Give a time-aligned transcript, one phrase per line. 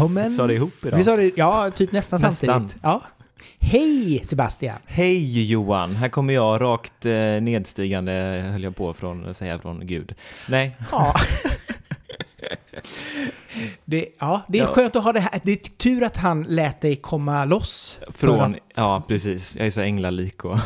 [0.00, 0.32] Välkommen.
[0.32, 0.96] Sa det ihop idag?
[0.98, 2.46] Vi sa det, ja, typ nästan, Nästan.
[2.48, 2.76] samtidigt.
[2.82, 3.02] Ja.
[3.58, 4.78] Hej Sebastian!
[4.86, 8.12] Hej Johan, här kommer jag rakt eh, nedstigande,
[8.52, 10.14] höll jag på från, att säga från Gud.
[10.48, 11.14] Nej, Ja.
[13.90, 14.68] Det, ja, det är Ja.
[14.68, 15.40] skönt att ha det här.
[15.44, 17.98] Det är tur att han lät dig komma loss.
[18.14, 20.58] från, att- ja precis, jag är så änglalik och.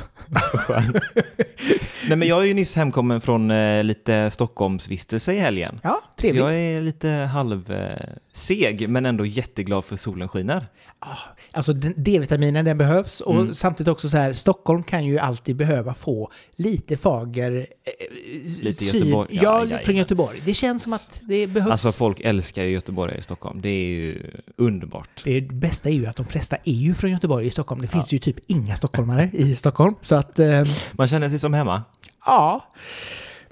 [2.08, 5.80] Nej men jag är ju nyss hemkommen från eh, lite Stockholmsvistelse i helgen.
[5.82, 6.44] Ja, Så trevligt.
[6.44, 10.66] jag är lite halv eh, seg, men ändå jätteglad för solen skiner.
[10.98, 11.06] Ah,
[11.52, 13.54] Alltså D-vitaminen den behövs och Mm.
[13.54, 17.52] samtidigt också så här, Stockholm kan ju alltid behöva få lite fager...
[17.84, 19.28] Eh, Lite Göteborg.
[19.36, 19.84] Ja, Ja, jajamän.
[19.84, 20.42] från Göteborg.
[20.44, 21.70] Det känns som att det behövs.
[21.70, 25.22] Alltså folk älskar ju Göteborg i Stockholm, det är ju underbart.
[25.24, 27.80] det bästa är ju att de flesta är ju från Göteborg i Stockholm.
[27.80, 29.94] Det finns ju typ inga stockholmare i Stockholm.
[30.00, 31.82] Så att, eh, Man känner sig som hemma.
[32.26, 32.64] ja.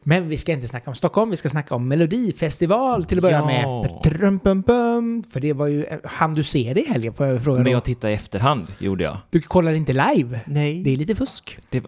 [0.04, 3.38] Men vi ska inte snacka om Stockholm, vi ska snacka om Melodifestival till att börja
[3.38, 3.46] Ja.
[3.46, 4.02] med.
[4.04, 5.22] Trum-pum-pum.
[5.32, 5.86] För det var ju...
[6.04, 7.70] Han du se det i helgen får jag fråga Men då?
[7.70, 9.16] jag tittade i efterhand, gjorde jag.
[9.30, 10.40] Du kollar inte live?
[10.46, 10.82] Nej.
[10.82, 11.58] Det är lite fusk.
[11.70, 11.84] Det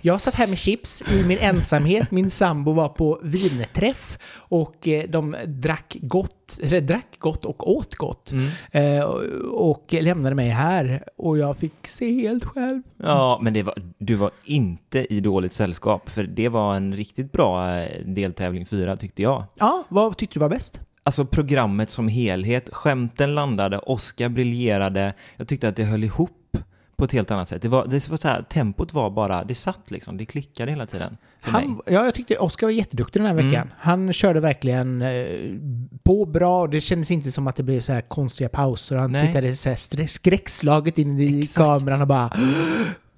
[0.00, 2.10] Jag satt här med chips i min ensamhet.
[2.10, 7.94] Min sambo var på vinträff och eh, de drack gott, eller drack gott och åt
[7.94, 8.32] gott.
[8.32, 8.48] mm.
[8.98, 9.04] Eh,
[9.50, 12.82] och lämnade mig här och jag fick se helt själv.
[13.02, 17.32] Ja, men det var, du var inte i dåligt sällskap, för det var en riktigt
[17.32, 19.44] bra eh, deltävling fyra tyckte jag.
[19.54, 20.80] Ja, vad tyckte du var bäst?
[21.02, 26.56] Alltså programmet som helhet, skämten landade, Oscar briljerade, jag tyckte att det höll ihop
[26.96, 27.62] på ett helt annat sätt.
[27.62, 30.86] Det var, det var så här, tempot var bara, det satt liksom, det klickade hela
[30.86, 31.62] tiden för mig.
[31.66, 33.54] Han, ja, jag tyckte Oscar var jätteduktig den här veckan.
[33.54, 33.68] Mm.
[33.78, 35.26] Han körde verkligen eh,
[36.04, 36.66] på bra.
[36.66, 38.96] Det kändes inte som att det blev så här konstiga pauser.
[38.96, 39.26] Han Nej.
[39.26, 41.56] tittade så här skräckslaget in i Exakt.
[41.56, 42.30] kameran och bara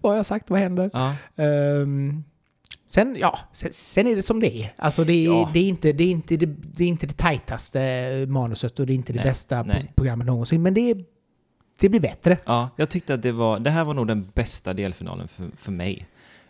[0.01, 0.51] Vad har jag sagt?
[0.51, 0.91] Vad händer?
[0.93, 2.25] Ja, Ehm,
[2.87, 4.73] sen, ja, sen, sen är det som det är.
[4.77, 5.51] Alltså det är, Ja.
[5.53, 8.93] det är, inte, det, är inte, det, det är inte det tajtaste manuset och det
[8.93, 9.83] är inte det Nej, bästa nej.
[9.83, 10.63] pro- programmet någonsin.
[10.63, 10.95] Men det,
[11.81, 12.39] det blir bättre.
[12.47, 15.73] ja, jag tyckte att det var, det här var nog den bästa delfinalen för, för
[15.73, 16.07] mig.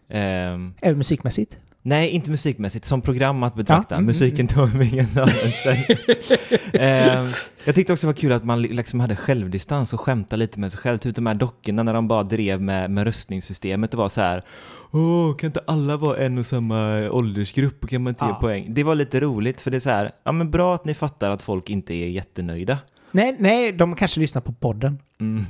[0.08, 1.56] Ehm, Även musikmässigt.
[1.82, 2.84] Nej, inte musikmässigt.
[2.84, 3.94] Som program att betrakta.
[3.94, 4.48] Ja, mm, Musiken
[4.92, 5.28] ingen annan
[6.72, 7.26] eh,
[7.64, 10.60] Jag tyckte också det var kul att man li- liksom hade självdistans och skämtade lite
[10.60, 10.98] med sig själv.
[10.98, 13.90] Typ de här dockorna när de bara drev med, med röstningssystemet.
[13.90, 14.42] Det var så här.
[14.90, 17.84] Åh, kan inte alla vara en och samma åldersgrupp?
[17.84, 18.34] Och kan man inte ge Ja.
[18.34, 18.66] poäng?
[18.74, 20.12] Det var lite roligt för det är så här.
[20.24, 22.78] Ja, men bra att ni fattar att folk inte är jättenöjda.
[23.12, 24.98] Nej, nej, de kanske lyssnar på podden.
[25.20, 25.44] Mm.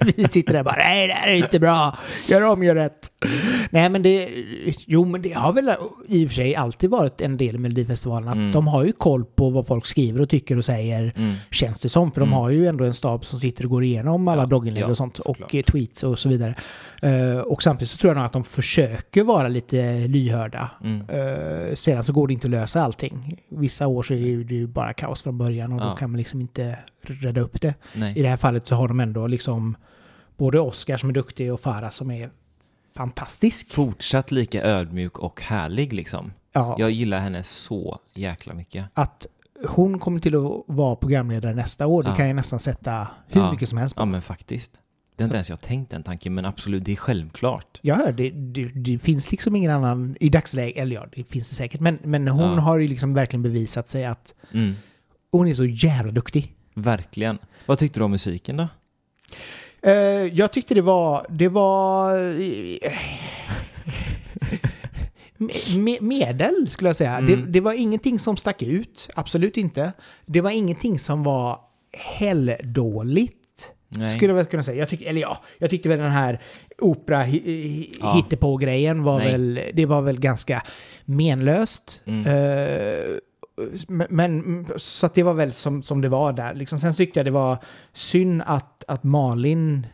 [0.16, 1.98] Vi sitter där och bara nej, det här är inte bra.
[2.28, 3.10] Gör om, gör rätt.
[3.70, 4.28] Nej, men det...
[4.86, 5.70] Jo, men det har väl
[6.08, 8.52] i och för sig alltid varit en del i Melodifestivalen att Mm.
[8.52, 11.12] de har ju koll på vad folk skriver och tycker och säger.
[11.16, 11.34] Mm.
[11.50, 12.12] Känns det som.
[12.12, 12.38] För de Mm.
[12.38, 14.96] har ju ändå en stab som sitter och går igenom alla Ja, blogginlägg ja, och
[14.96, 15.18] sånt.
[15.18, 15.66] Och såklart.
[15.66, 16.54] tweets och så vidare.
[17.02, 20.70] Eh, och samtidigt så tror jag nog att de försöker vara lite lyhörda.
[20.84, 23.38] Uh, sedan så går det inte att lösa allting.
[23.48, 25.96] Vissa år så är det ju bara kaos från början och då Ja.
[25.96, 26.78] kan man liksom inte
[27.10, 27.74] rädda upp det.
[27.94, 28.14] I Nej.
[28.14, 29.76] det här fallet så har de ändå liksom
[30.36, 32.30] både Oscar som är duktig och Farah som är
[32.96, 33.72] fantastisk.
[33.72, 36.32] Fortsatt lika ödmjuk och härlig liksom.
[36.52, 38.84] Ja, Jag gillar henne så jäkla mycket.
[38.94, 39.26] Att
[39.66, 42.14] hon kommer till att vara programledare nästa år, det Ja.
[42.14, 43.52] kan jag nästan sätta hur Ja.
[43.52, 44.02] mycket som helst på.
[44.02, 44.72] Ja men faktiskt.
[45.16, 47.80] Det har inte ens jag tänkt den tanken, men absolut, det är självklart.
[47.82, 51.54] Hör, det, det, det finns liksom ingen annan i dagsläget, eller ja, det finns det
[51.56, 52.60] säkert, men, men hon Ja.
[52.60, 54.74] har ju liksom verkligen bevisat sig att Mm,
[55.32, 56.54] hon är så jävla duktig.
[56.74, 57.38] Verkligen.
[57.66, 58.68] Vad tyckte du om musiken då?
[59.82, 59.92] Eh,
[60.26, 62.92] jag tyckte det var, det var eh,
[65.76, 67.16] me- medel skulle jag säga.
[67.18, 67.30] Mm.
[67.30, 69.92] Det, det var ingenting som stack ut, absolut inte.
[70.26, 71.58] Det var ingenting som var
[72.18, 73.36] helldåligt.
[73.88, 74.16] Nej.
[74.16, 74.78] Skulle jag väl kunna säga.
[74.78, 76.40] Jag tyck, eller ja, jag tyckte väl den här
[76.78, 77.26] opera
[78.00, 78.12] Ja.
[78.14, 79.32] hittepå-grejen var Nej.
[79.32, 80.62] väl, det var väl ganska
[81.04, 82.02] menlöst.
[82.04, 82.26] Mm.
[82.26, 83.16] Eh,
[83.88, 86.54] men, så att det var väl som, som det var där.
[86.54, 87.58] Liksom, sen tyckte jag det var
[87.92, 89.86] synd att, att Malin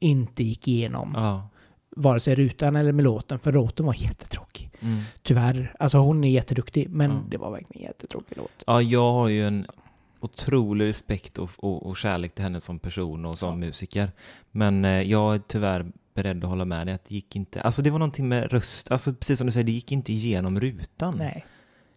[0.00, 1.48] inte gick igenom Ja.
[1.96, 4.70] vare sig rutan eller med låten, för låten var jättetråkig.
[4.80, 5.00] Mm.
[5.22, 5.74] Tyvärr.
[5.78, 7.20] Alltså hon är jätteduktig, men Ja.
[7.30, 8.62] det var verkligen en jättetråkig låt.
[8.66, 9.66] ja, jag har ju en
[10.20, 13.56] otrolig respekt och, och, och kärlek till henne som person och som Ja.
[13.56, 14.12] musiker.
[14.50, 17.62] Men eh, jag är tyvärr beredd att hålla med dig att det gick inte.
[17.62, 20.60] Alltså det var någonting med röst, alltså precis som du säger, det gick inte igenom
[20.60, 21.14] rutan.
[21.18, 21.44] Nej.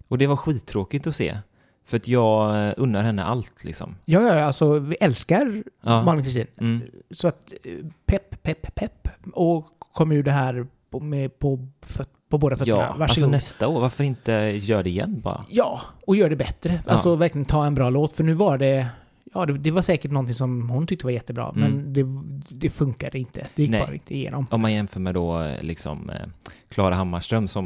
[0.08, 1.38] Och det var skittråkigt att se.
[1.86, 3.96] För att jag eh, unnar henne allt liksom.
[4.06, 6.04] Ja, ja, alltså vi älskar Ja.
[6.04, 6.48] Malin Kristin.
[6.58, 6.82] Mm.
[7.12, 7.72] Så att eh,
[8.06, 9.08] pepp, pepp, pepp.
[9.34, 12.78] Och kom ur det här på, med, på, föt- på båda fötterna.
[12.78, 13.10] Ja, Varsågod.
[13.10, 14.32] alltså nästa år, varför inte
[14.62, 15.46] gör det igen bara?
[15.50, 16.80] Ja, och gör det bättre.
[16.86, 16.92] Ja.
[16.92, 18.12] Alltså verkligen ta en bra låt.
[18.14, 18.88] För nu var det...
[19.34, 21.54] Ja, det, det var säkert någonting som hon tyckte var jättebra.
[21.56, 21.72] Mm.
[21.72, 22.06] Men det,
[22.56, 23.48] det funkade inte.
[23.56, 23.80] Det gick Nej.
[23.80, 24.48] bara inte igenom.
[24.52, 26.16] Om man jämför med då eh, liksom eh,
[26.70, 27.66] Klara Hammarström som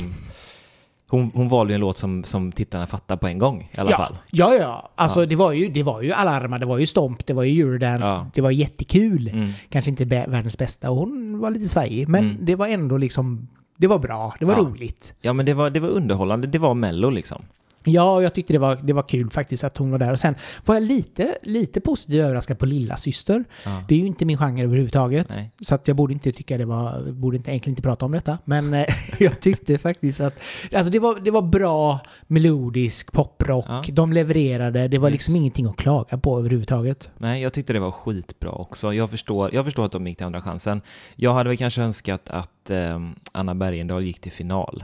[1.10, 3.92] Hon, hon valde ju en låt som, som tittarna fattar på en gång i alla
[3.92, 3.98] ja.
[3.98, 4.18] fall.
[4.32, 4.90] Ja, ja.
[4.96, 5.26] Alltså Ja.
[5.26, 8.10] Det, var ju, det var ju alarma, det var ju stomp, det var ju eurodance.
[8.10, 8.28] Ja.
[8.34, 9.28] Det var jättekul.
[9.34, 9.52] Mm.
[9.70, 12.08] Kanske inte världens bästa och hon var lite svajig.
[12.10, 12.38] Men Mm.
[12.46, 13.48] det var ändå liksom...
[13.78, 15.14] Det var bra, det var roligt.
[15.22, 16.48] Ja, men det var, det var underhållande.
[16.48, 17.42] Det var mello liksom.
[17.84, 20.12] Ja, jag tyckte det var, det var kul faktiskt att hon var där.
[20.14, 20.36] Och sen
[20.66, 23.44] var jag lite, lite positivt överraskad på Lilla Syster.
[23.66, 23.84] Ja.
[23.88, 25.36] Det är ju inte min genre överhuvudtaget.
[25.36, 25.52] Nej.
[25.62, 28.38] Så att jag borde inte tycka det var, borde inte, egentligen inte prata om detta.
[28.46, 28.86] Men eh,
[29.20, 30.40] jag tyckte faktiskt att,
[30.74, 33.66] alltså det var, det var bra melodisk poprock.
[33.68, 33.84] Ja.
[33.92, 35.14] De levererade, det var Yes.
[35.14, 37.10] liksom ingenting att klaga på överhuvudtaget.
[37.18, 38.94] Nej, jag tyckte det var skitbra också.
[38.94, 40.81] Jag förstår, jag förstår att de gick till andra chansen.
[41.16, 43.00] Jag hade väl kanske önskat att eh,
[43.31, 44.84] Anna Bergendahl gick till final.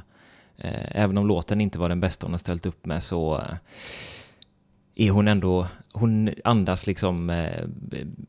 [0.57, 3.55] Eh, även om låten inte var den bästa hon har ställt upp med så eh,
[4.95, 7.63] är hon ändå, hon andas liksom eh,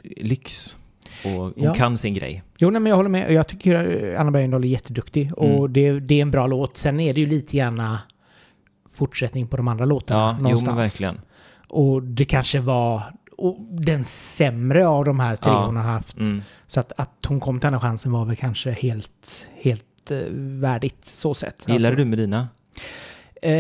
[0.02, 0.76] lyx.
[1.25, 1.75] Och hon Ja.
[1.75, 2.43] kan sin grej.
[2.58, 3.32] Jo, nej, men jag håller med.
[3.32, 5.73] Jag tycker Anna Bergendahl är jätteduktig och Mm.
[5.73, 6.76] det, det är en bra låt.
[6.76, 7.99] Sen är det ju lite gärna
[8.90, 10.67] fortsättning på de andra låtarna Ja, jo någonstans.
[10.69, 11.20] men verkligen.
[11.69, 13.02] Och det kanske var
[13.70, 15.67] den sämre av de här tre Ja.
[15.67, 16.17] hon har haft.
[16.19, 16.43] Mm.
[16.67, 20.18] Så att, att hon kom till andra chansen var väl kanske helt, helt eh,
[20.60, 21.64] värdigt så sett.
[21.68, 22.48] Gillar Alltså, du Medina?
[23.42, 23.52] Eh,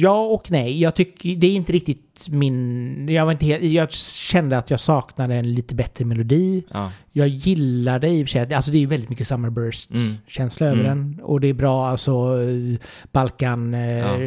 [0.00, 0.80] ja och nej.
[0.80, 3.08] Jag tycker det är inte riktigt min...
[3.08, 6.64] Jag, var inte helt, jag kände att jag saknade en lite bättre melodi.
[6.72, 6.92] Ja.
[7.12, 9.38] Jag gillade i och för sig, alltså det är väldigt mycket Mm.
[9.42, 10.86] Summerburst-känsla över Mm.
[11.14, 11.20] den.
[11.24, 12.10] Och det är bra, alltså
[12.42, 12.78] eh,
[13.12, 13.74] Balkan...
[13.74, 14.18] Eh, Ja.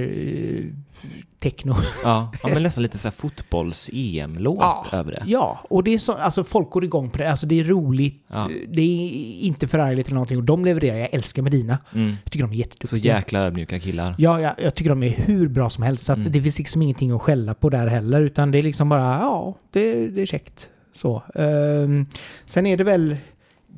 [1.39, 1.75] Techno.
[2.03, 4.85] Ja, ja men nästan lite så fotbolls-EM-låt Ja.
[4.91, 5.23] över det.
[5.27, 7.29] Ja, och det är så, alltså folk går igång på det.
[7.31, 8.49] Alltså det är roligt, Ja.
[8.69, 9.09] det är
[9.45, 10.37] inte förargligt eller någonting.
[10.37, 11.77] Och de levererar, jag älskar Medina.
[11.93, 12.15] Mm.
[12.23, 13.15] Jag tycker de är Så jätteduktiga.
[13.15, 14.15] jäkla ödmjuka killar.
[14.17, 16.05] Ja, jag, jag tycker de är hur bra som helst.
[16.05, 16.31] Så Mm.
[16.31, 18.21] det finns liksom ingenting att skälla på där heller.
[18.21, 20.69] Utan det är liksom bara, ja, det, det är käckt.
[20.95, 21.23] Så.
[21.35, 22.05] Ehm,
[22.45, 23.15] sen är det väl,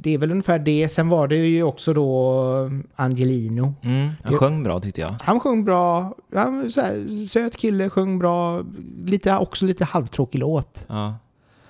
[0.01, 0.89] det är väl ungefär det.
[0.89, 3.73] Sen var det ju också då Angelino.
[3.81, 4.09] Mm.
[4.23, 5.15] Han sjöng bra tyckte jag.
[5.21, 8.63] Han sjöng bra, han så här, söt kille, sjöng bra.
[9.05, 10.85] Lite, också lite halvtråkig låt.
[10.87, 11.15] Ja.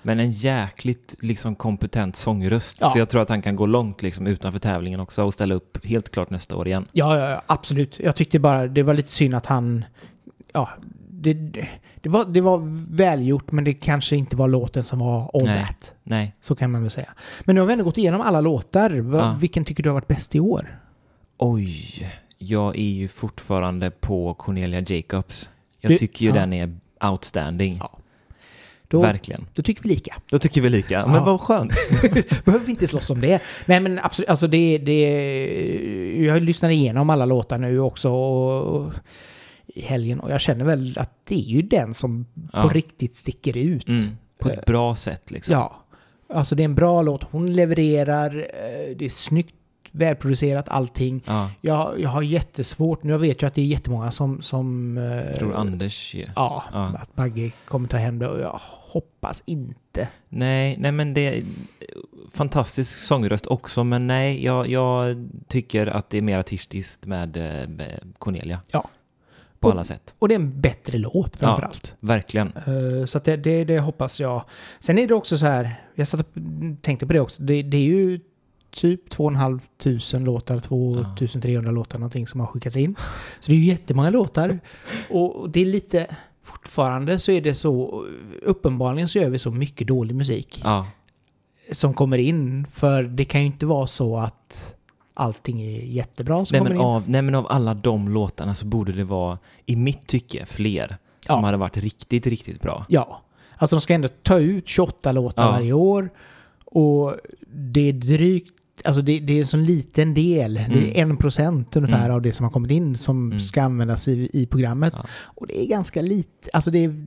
[0.02, 2.78] Men en jäkligt liksom kompetent sångröst.
[2.82, 2.90] Ja.
[2.90, 5.86] Så jag tror att han kan gå långt liksom utanför tävlingen också och ställa upp
[5.86, 6.86] helt klart nästa år igen.
[6.92, 8.00] Ja, ja, ja, absolut.
[8.00, 9.86] Jag tyckte bara det var lite synd att han...
[10.54, 10.70] Ja,
[11.34, 11.68] det,
[12.02, 12.62] det, var, det var
[12.96, 15.66] välgjort men det kanske inte var låten som var all Nej.
[15.68, 15.94] that.
[16.04, 16.36] Nej.
[16.42, 17.10] Så kan man väl säga.
[17.46, 18.90] Men nu har vi ändå gått igenom alla låtar.
[19.00, 19.38] Va- Ja.
[19.40, 20.80] Vilken tycker du har varit bäst i år?
[21.38, 25.50] Oj, jag är ju fortfarande på Cornelia Jacobs.
[25.82, 26.36] Jag Det- tycker ju ja.
[26.36, 26.76] den är
[27.12, 27.78] outstanding.
[27.80, 27.92] Ja.
[28.90, 29.46] Då, Verkligen.
[29.54, 30.16] då tycker vi lika.
[30.30, 31.06] Då tycker vi lika.
[31.06, 31.24] Men Ja.
[31.26, 31.72] vad skönt.
[32.46, 33.42] Behöver vi inte slåss om det.
[33.66, 35.02] Nej men absolut, alltså det, det...
[36.26, 38.92] Jag lyssnar igenom alla låtar nu också och,
[39.68, 42.70] i helgen och jag känner väl att det är ju den som på Ja.
[42.74, 43.88] riktigt sticker ut.
[43.88, 44.18] Mm.
[44.40, 45.54] På ett bra sätt liksom.
[45.54, 45.84] Ja.
[46.34, 47.24] Alltså det är en bra låt.
[47.24, 48.36] Hon levererar.
[48.36, 49.56] eh, Det är snyggt,
[49.92, 51.24] välproducerat, allting.
[51.26, 51.52] Ja.
[51.62, 54.42] Jag, jag har jättesvårt, nu vet jag att det är jättemånga som...
[54.42, 56.26] som eh, Jag tror Anders ju.
[56.36, 56.86] Ja, Ja.
[57.02, 60.08] att Bagge kommer ta hem det och jag hoppas inte.
[60.30, 61.44] Nej, nej men det är
[62.32, 68.14] fantastisk sångröst också, men nej, jag, jag tycker att det är mer artistiskt eh, med
[68.18, 68.62] Cornelia.
[68.72, 68.90] Ja.
[69.60, 70.16] På Och- alla sätt.
[70.20, 71.96] Och det är en bättre låt framförallt.
[72.00, 72.48] Verkligen.
[72.48, 74.44] Eh, Så det, det, det hoppas jag.
[74.80, 76.28] Sen är det också så här, jag satt och
[76.82, 78.20] tänkte på det också, det, det är ju
[78.72, 79.60] typ 2 500
[80.32, 82.96] låtar, 2300 låtar någonting som har skickats in.
[83.40, 84.60] Så det är ju jättemånga låtar.
[85.10, 88.06] Och det är lite, fortfarande så är det så,
[88.42, 90.88] uppenbarligen så gör vi så mycket dålig musik Ja,
[91.72, 92.68] som kommer in.
[92.72, 94.76] För det kan ju inte vara så att
[95.18, 96.86] allting är jättebra som nej kommer men, in.
[96.86, 100.88] av, nej men av alla de låtarna så borde det vara, i mitt tycke, fler
[101.28, 101.46] som Ja.
[101.46, 102.86] hade varit riktigt, riktigt bra.
[102.90, 103.22] Ja.
[103.58, 105.52] Alltså de ska ändå ta ut 28 låtar Ja.
[105.52, 106.10] varje år.
[106.66, 107.16] Och
[107.54, 110.90] det är drygt, alltså det, det är en sån liten del, det Mm.
[110.90, 112.16] är en procent ungefär Mm.
[112.16, 113.40] av det som har kommit in som Mm.
[113.40, 114.94] ska användas i, i programmet.
[114.98, 115.06] Ja.
[115.24, 117.06] Och det är ganska lite, alltså det är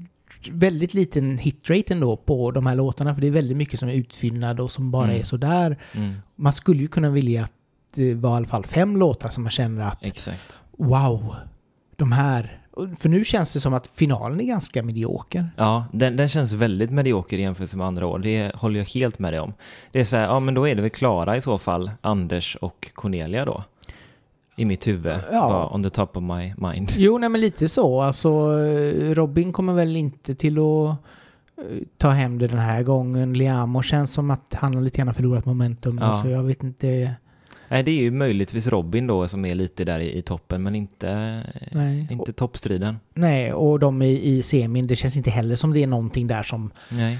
[0.50, 3.92] väldigt liten hitrate ändå på de här låtarna för det är väldigt mycket som är
[3.94, 5.20] utfyllnad och som bara Mm.
[5.20, 5.78] är sådär.
[5.92, 7.52] Mm, Man skulle ju kunna vilja att
[7.94, 10.62] det var i alla fall fem låtar som man känner att exakt.
[10.78, 11.34] wow,
[11.96, 12.56] de här.
[12.98, 15.48] För nu känns det som att finalen är ganska medioker.
[15.56, 18.18] Ja, den, den känns väldigt medioker i jämförelse med andra år.
[18.18, 19.52] Det håller jag helt med dig om.
[19.92, 22.56] Det är så här, ja men då är det väl Klara i så fall, Anders
[22.56, 23.64] och Cornelia då.
[24.56, 25.48] I mitt huvud, Ja.
[25.48, 26.92] bara on the top of my mind.
[26.96, 28.00] Jo, nej men lite så.
[28.00, 28.52] Alltså,
[29.14, 30.88] Robin kommer väl inte till att
[31.58, 33.32] eh, ta hem det den här gången.
[33.32, 35.98] Liamo känns som att han har lite grann förlorat momentum.
[35.98, 36.06] Ja.
[36.06, 37.14] Alltså, jag vet inte.
[37.70, 40.74] Nej, det är ju möjligtvis Robin då som är lite där i, i toppen, men
[40.74, 42.08] inte, Nej.
[42.10, 42.96] inte toppstriden.
[43.14, 46.42] Nej, och de i, i semin, det känns inte heller som det är någonting där
[46.42, 46.70] som...
[46.88, 47.18] Nej.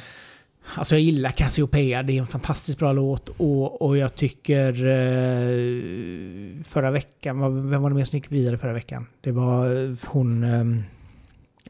[0.74, 6.62] Alltså jag gillar Cassiopeia, det är en fantastiskt bra låt och, och jag tycker eh,
[6.64, 9.06] förra veckan, vem var det mer som gick vidare förra veckan?
[9.20, 10.44] Det var eh, hon...
[10.44, 10.84] Eh,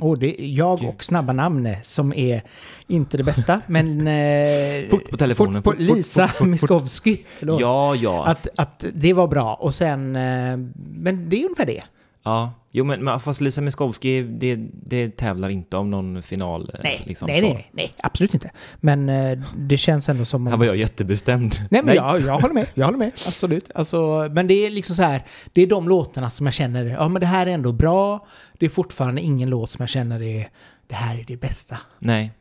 [0.00, 0.88] oh, det, jag Gud.
[0.88, 2.42] och snabba namn som är
[2.86, 4.06] inte det bästa, men...
[4.06, 6.48] Eh, Fort på telefonen, Fort på Lisa fort, fort, fort.
[6.48, 7.16] Miskovsky.
[7.38, 7.60] Förlåt.
[7.60, 8.26] Ja, ja.
[8.26, 10.16] Att, att det var bra och sen...
[10.16, 10.56] Eh,
[10.94, 11.82] men det är ungefär det.
[12.22, 12.52] Ja.
[12.72, 16.70] Jo, men, men fast Lisa Miskovsky, det, det tävlar inte om någon final.
[16.74, 17.46] eh, Nej, liksom, nej, så.
[17.54, 18.50] nej, nej, absolut inte.
[18.76, 20.46] Men eh, det känns ändå som...
[20.46, 21.54] om- Här var jag jättebestämd.
[21.70, 23.70] Nej men Jag, jag håller med, jag håller med, absolut.
[23.74, 27.08] Alltså, men det är liksom så här, det är de låtarna som jag känner, ja
[27.08, 28.26] men det här är ändå bra.
[28.58, 30.48] Det är fortfarande ingen låt som jag känner är,
[30.86, 31.76] det här är det bästa.
[31.98, 32.32] Nej.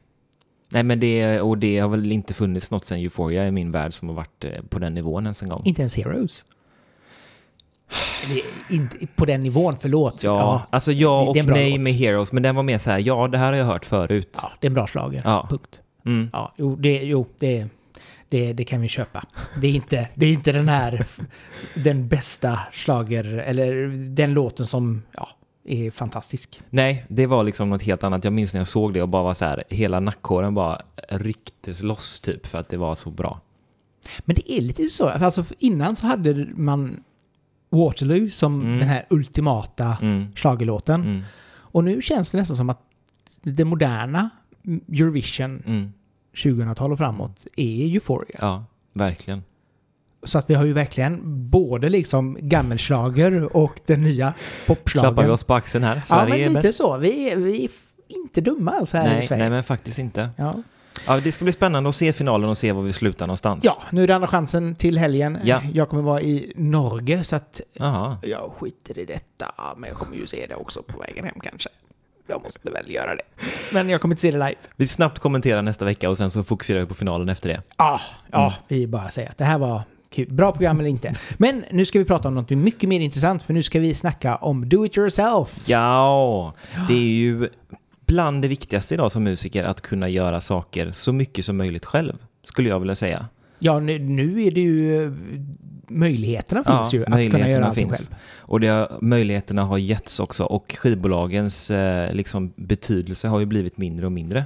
[0.72, 3.94] Nej, men det, och det har väl inte funnits något sen Euphoria i min värld
[3.94, 5.62] som har varit eh, på den nivån ens en gång.
[5.66, 6.46] Inte ens Heroes.
[8.70, 10.24] Inte på den nivån, förlåt.
[10.24, 11.82] Ja, alltså ja och nej låt.
[11.82, 14.40] med Heroes, men den var mer så här, ja det här har jag hört förut.
[14.42, 15.22] ja, det är en bra schlager.
[15.26, 15.48] Ja.
[15.50, 15.82] Punkt.
[16.06, 16.30] Mm.
[16.34, 17.68] Ja, jo, det, jo det,
[18.30, 19.26] det, det kan vi köpa.
[19.62, 21.06] Det är inte, det är inte den här,
[21.74, 23.76] den bästa schlager eller
[24.16, 25.30] den låten som, ja,
[25.66, 26.62] är fantastisk.
[26.70, 28.24] Nej, det var liksom något helt annat.
[28.24, 31.84] Jag minns när jag såg det och bara var så här, hela nackhåren bara rycktes
[31.84, 33.40] loss typ för att det var så bra.
[34.20, 37.04] Men det är lite så, alltså innan så hade man
[37.70, 38.76] Waterloo som Mm.
[38.76, 40.28] den här ultimata Mm.
[41.06, 41.22] Mm.
[41.50, 42.82] Och nu känns det nästan som att
[43.42, 44.30] det moderna
[44.92, 45.94] Eurovision Mm.
[46.36, 48.38] 2000-tal och framåt är Euphoria.
[48.42, 49.44] Ja, verkligen.
[50.24, 54.34] Så att vi har ju verkligen både liksom gammelschlager och den nya
[55.02, 55.96] Klappar vi oss på axeln här?
[55.96, 56.98] Ja, Sverige men är lite så.
[56.98, 57.70] Vi är, vi är
[58.08, 59.44] inte dumma alls här i Nej, Sverige.
[59.44, 60.30] nej, men faktiskt inte.
[60.36, 60.64] Ja.
[61.08, 63.64] Ja, det ska bli spännande att se finalen och se var vi slutar någonstans.
[63.64, 65.38] ja, nu är det andra chansen till helgen.
[65.44, 65.62] Ja.
[65.74, 68.18] Jag kommer vara i Norge så att Jaha.
[68.22, 69.46] jag skiter i detta.
[69.78, 71.70] Men jag kommer ju se det också på vägen hem kanske.
[72.28, 73.22] Jag måste väl göra det.
[73.74, 74.56] Men jag kommer inte se det live.
[74.76, 77.62] Vi snabbt kommenterar nästa vecka och sen så fokuserar vi på finalen efter det.
[77.78, 78.00] Ja,
[78.32, 78.54] ja Mm.
[78.68, 80.34] vi bara säger att det här var kul.
[80.34, 81.16] Bra program eller inte.
[81.38, 84.36] Men nu ska vi prata om något mycket mer intressant för nu ska vi snacka
[84.36, 85.64] om do it yourself.
[85.70, 86.54] Ja,
[86.88, 87.50] det är ju
[88.10, 92.14] bland det viktigaste idag som musiker att kunna göra saker så mycket som möjligt själv,
[92.44, 93.26] skulle jag vilja säga.
[93.60, 95.04] Ja, nu, är det ju...
[95.06, 95.12] eh,
[95.92, 97.98] Möjligheterna Ja, finns ju att kunna göra allting finns.
[98.10, 98.16] själv.
[98.38, 104.06] Och det, möjligheterna har getts också och skivbolagens eh, liksom, betydelse har ju blivit mindre
[104.06, 104.46] och mindre.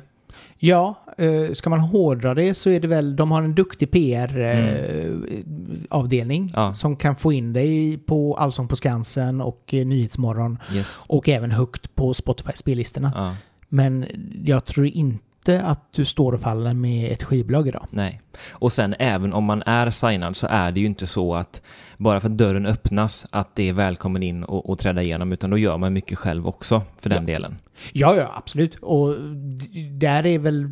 [0.57, 3.15] Ja, eh, ska man hårdra det så är det väl...
[3.15, 6.51] De har en duktig PR-avdelning Mm.
[6.55, 6.73] Ja.
[6.73, 11.03] som kan få in dig på Allsång på Skansen och eh, Nyhetsmorgon Yes.
[11.07, 13.11] och även högt på Spotify-spellistorna.
[13.15, 13.35] Ja,
[13.73, 14.05] men
[14.43, 17.87] jag tror inte att du står och faller med ett skivbolag idag.
[17.89, 18.21] nej.
[18.49, 21.61] Och sen även om man är signad så är det ju inte så att
[21.97, 25.49] bara för att dörren öppnas att det är välkommen in och, och träda igenom utan
[25.49, 27.55] då gör man mycket själv också för den delen.
[27.91, 28.75] Ja, ja, absolut.
[28.75, 29.15] Och
[29.91, 30.69] där är väl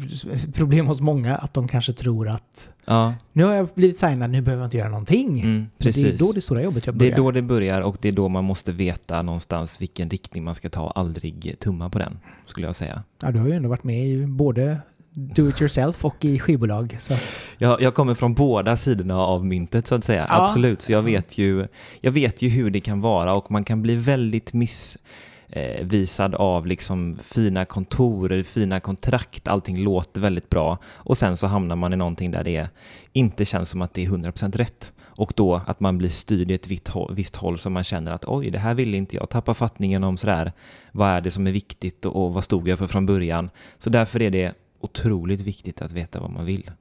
[0.53, 4.41] problem hos många att de kanske tror att Ja, nu har jag blivit signad, nu
[4.41, 5.39] behöver jag inte göra någonting.
[5.41, 6.21] mm, Det precis.
[6.21, 7.13] är då det stora jobbet jag Det börjar.
[7.13, 10.55] är då det börjar och det är då man måste veta någonstans vilken riktning man
[10.55, 13.03] ska ta aldrig tumma på den, skulle jag säga.
[13.21, 14.77] Ja, du har ju ändå varit med i både
[15.13, 16.95] do it yourself och i skivbolag.
[16.99, 17.13] Så
[17.57, 20.43] Jag, jag kommer från båda sidorna av myntet så att säga, Ja.
[20.45, 20.81] absolut.
[20.81, 21.67] Så jag vet, ju,
[22.01, 27.19] jag vet ju hur det kan vara och man kan bli väldigt missvisad av liksom
[27.23, 32.31] fina kontor, fina kontrakt, allting låter väldigt bra och sen så hamnar man i någonting
[32.31, 32.69] där det
[33.13, 34.93] inte känns som att det är 100% rätt.
[35.03, 38.11] Och då att man blir styrd i ett vitt håll, visst håll som man känner
[38.11, 39.29] att oj, det här vill inte jag.
[39.29, 40.51] Tappa fattningen om sådär,
[40.91, 43.49] vad är det som är viktigt och, och vad stod jag för från början.
[43.79, 46.71] Så därför är det otroligt viktigt att veta vad man vill.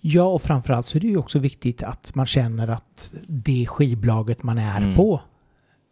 [0.00, 4.42] ja, och framförallt så är det ju också viktigt att man känner att det skivbolaget
[4.42, 4.96] man är Mm.
[4.96, 5.20] på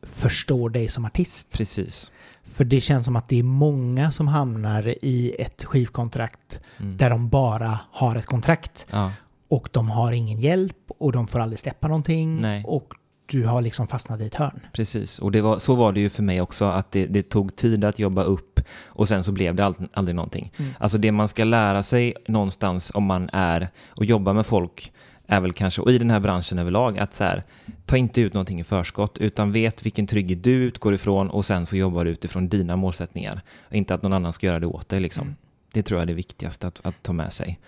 [0.03, 1.53] förstår dig som artist.
[1.53, 2.13] Precis.
[2.45, 6.97] För det känns som att det är många som hamnar i ett skivkontrakt Mm.
[6.97, 9.13] där de bara har ett kontrakt Ja,
[9.49, 12.65] och de har ingen hjälp och de får aldrig släppa någonting Nej.
[12.67, 12.95] och
[13.27, 14.61] du har liksom fastnat i ett hörn.
[14.73, 15.19] precis.
[15.19, 17.99] Och var, så var det ju för mig också, att det, det tog tid att
[17.99, 20.53] jobba upp och sen så blev det ald- aldrig någonting.
[20.57, 20.73] Mm.
[20.79, 24.93] Alltså det man ska lära sig någonstans om man är och jobbar med folk
[25.27, 27.43] är väl kanske, och i den här branschen överlag, att så här,
[27.87, 31.67] ta inte ut någonting i förskott, utan vet vilken trygghet du utgår ifrån och sen
[31.67, 33.41] så jobbar du utifrån dina målsättningar.
[33.71, 35.23] Inte att någon annan ska göra det åt dig liksom.
[35.23, 35.37] Mm.
[35.73, 37.59] Det tror jag är det viktigaste att, att ta med sig.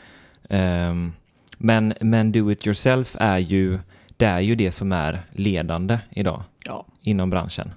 [0.48, 1.12] Ehm,
[1.58, 3.78] men, men do it yourself är ju,
[4.18, 7.70] det är ju det som är ledande idag Ja, inom branschen.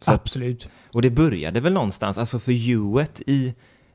[0.00, 0.68] Så att, absolut.
[0.92, 3.54] och det började väl någonstans, alltså för Hewett i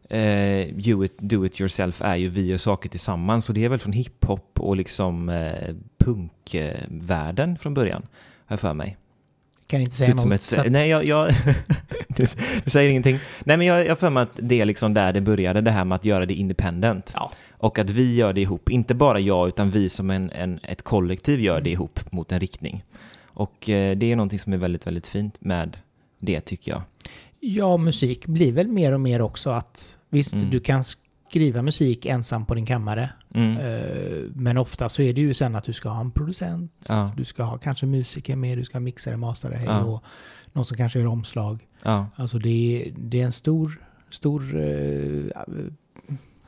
[0.10, 3.70] eh, you it, Do It Yourself är ju vi gör saker tillsammans och det är
[3.70, 8.02] väl från hiphop och liksom eh, punkvärlden från början,
[8.46, 8.98] har jag för mig.
[9.68, 10.32] Kan inte säga något.
[10.32, 11.34] ett, att, nej, jag, jag
[12.08, 12.28] det
[12.66, 13.20] säger ingenting.
[13.44, 15.86] Nej, men jag har för mig att det är liksom där det började, det här
[15.86, 17.12] med att göra det independent.
[17.16, 17.32] ja.
[17.62, 20.82] Och att vi gör det ihop, inte bara jag utan vi som en, en, ett
[20.84, 22.84] kollektiv gör det ihop mot en riktning.
[23.26, 25.78] Och eh, det är någonting som är väldigt, väldigt fint med
[26.20, 26.82] det tycker jag.
[27.40, 30.50] Ja, musik blir väl mer och mer också att visst, Mm.
[30.50, 30.84] du kan
[31.30, 33.10] skriva musik ensam på din kammare.
[33.34, 33.58] Mm.
[33.58, 37.12] Eh, Men ofta så är det ju sen att du ska ha en producent, Ja,
[37.18, 39.84] du ska ha kanske musiker med, du ska ha mixare, mastare, hej Ja.
[39.84, 40.04] och
[40.54, 41.68] någon som kanske gör omslag.
[41.84, 45.44] ja, Alltså det är, det är en stor, stor eh,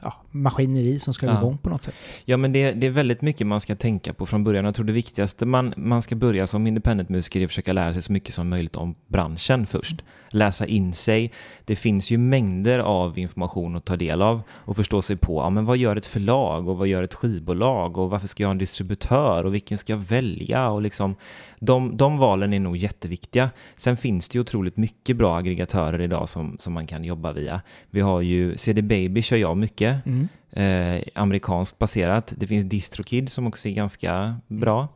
[0.04, 1.38] ja, maskineri som ska Ja.
[1.40, 1.96] igång på något sätt.
[2.26, 4.66] ja men det, det är väldigt mycket man ska tänka på från början.
[4.66, 8.02] Jag tror det viktigaste man, man ska börja som independent-musiker är att försöka lära sig
[8.02, 10.04] så mycket som möjligt om branschen först.
[10.30, 11.32] Läsa in sig.
[11.66, 15.42] Det finns ju mängder av information att ta del av och förstå sig på.
[15.42, 18.48] Ja, men vad gör ett förlag och vad gör ett skivbolag och varför ska jag
[18.48, 20.70] ha en distributör och vilken ska jag välja?
[20.70, 21.16] Och liksom,
[21.60, 23.50] de, de valen är nog jätteviktiga.
[23.76, 27.62] Sen finns det ju otroligt mycket bra aggregatörer idag som, som man kan jobba via.
[27.90, 30.28] Vi har ju CD Baby kör jag mycket Mm.
[30.52, 32.34] eh, amerikanskt baserat.
[32.38, 34.88] Det finns DistroKid som också är ganska bra.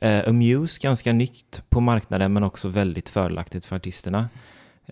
[0.00, 4.28] Eh, Amuse, ganska nytt på marknaden men också väldigt fördelaktigt för artisterna.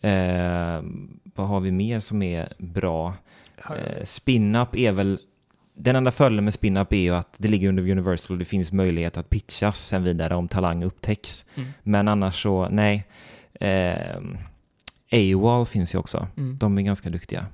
[0.02, 0.82] Eh,
[1.34, 3.14] vad har vi mer som är bra?
[3.56, 5.18] Eh, Spinup är väl...
[5.74, 8.72] Den enda fördelen med Spinup är ju att det ligger under Universal och det finns
[8.72, 11.46] möjlighet att pitchas sen vidare om talang upptäcks.
[11.54, 11.68] Mm.
[11.82, 13.04] Men annars så, nej.
[13.60, 14.20] Eh,
[15.12, 16.28] AWOL finns ju också.
[16.36, 16.58] Mm.
[16.58, 17.46] De är ganska duktiga.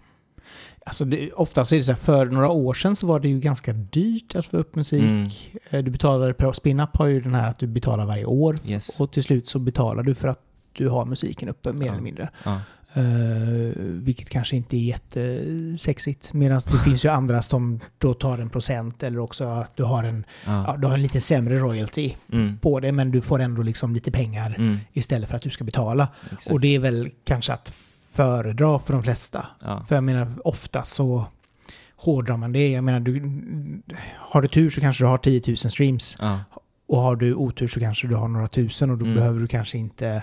[0.88, 3.40] Alltså det, oftast är det så här, för några år sedan så var det ju
[3.40, 5.02] ganska dyrt att få upp musik.
[5.02, 5.28] Mm.
[5.70, 8.58] Eh, Du betalade per Spinup har ju den här att du betalar varje år.
[8.66, 9.00] Yes.
[9.00, 10.40] Och till slut så betalar du för att
[10.72, 11.92] du har musiken uppe mer Ja.
[11.92, 12.28] eller mindre.
[12.44, 12.60] Ja.
[12.96, 16.32] Uh, vilket kanske inte är jättesexigt.
[16.32, 20.04] Medan det finns ju andra som då tar en procent eller också att du har
[20.04, 20.64] en, Ja.
[20.66, 22.58] ja, du har en lite sämre royalty Mm.
[22.58, 24.78] på det men du får ändå liksom lite pengar Mm.
[24.92, 26.08] istället för att du ska betala.
[26.32, 26.50] Exakt.
[26.50, 27.68] Och det är väl kanske att
[28.16, 29.46] föredra för de flesta.
[29.64, 29.82] ja.
[29.88, 31.26] För jag menar, ofta så
[31.96, 32.68] hårdrar man det.
[32.68, 33.20] Jag menar, du,
[34.18, 36.16] har du tur så kanske du har 10 000 streams.
[36.20, 36.40] Ja.
[36.88, 39.16] Och har du otur så kanske du har några tusen och då Mm.
[39.16, 40.22] behöver du kanske inte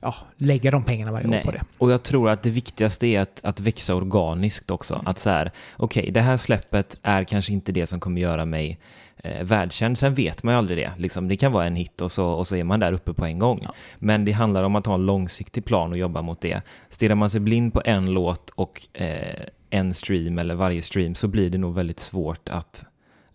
[0.00, 1.40] ja, lägga de pengarna varje Nej.
[1.40, 1.62] år på det.
[1.78, 4.94] Och jag tror att det viktigaste är att, att växa organiskt också.
[4.94, 5.06] Mm.
[5.06, 8.78] Att så här, okej, det här släppet är kanske inte det som kommer göra mig
[9.16, 9.98] eh, världskänd.
[9.98, 10.92] Sen vet man ju aldrig det.
[10.98, 13.24] Liksom, det kan vara en hit och så, och så är man där uppe på
[13.24, 13.60] en gång.
[13.62, 13.74] Ja.
[13.98, 16.62] Men det handlar om att ha en långsiktig plan och jobba mot det.
[16.88, 21.28] Stirrar man sig blind på en låt och eh, en stream eller varje stream så
[21.28, 22.84] blir det nog väldigt svårt att,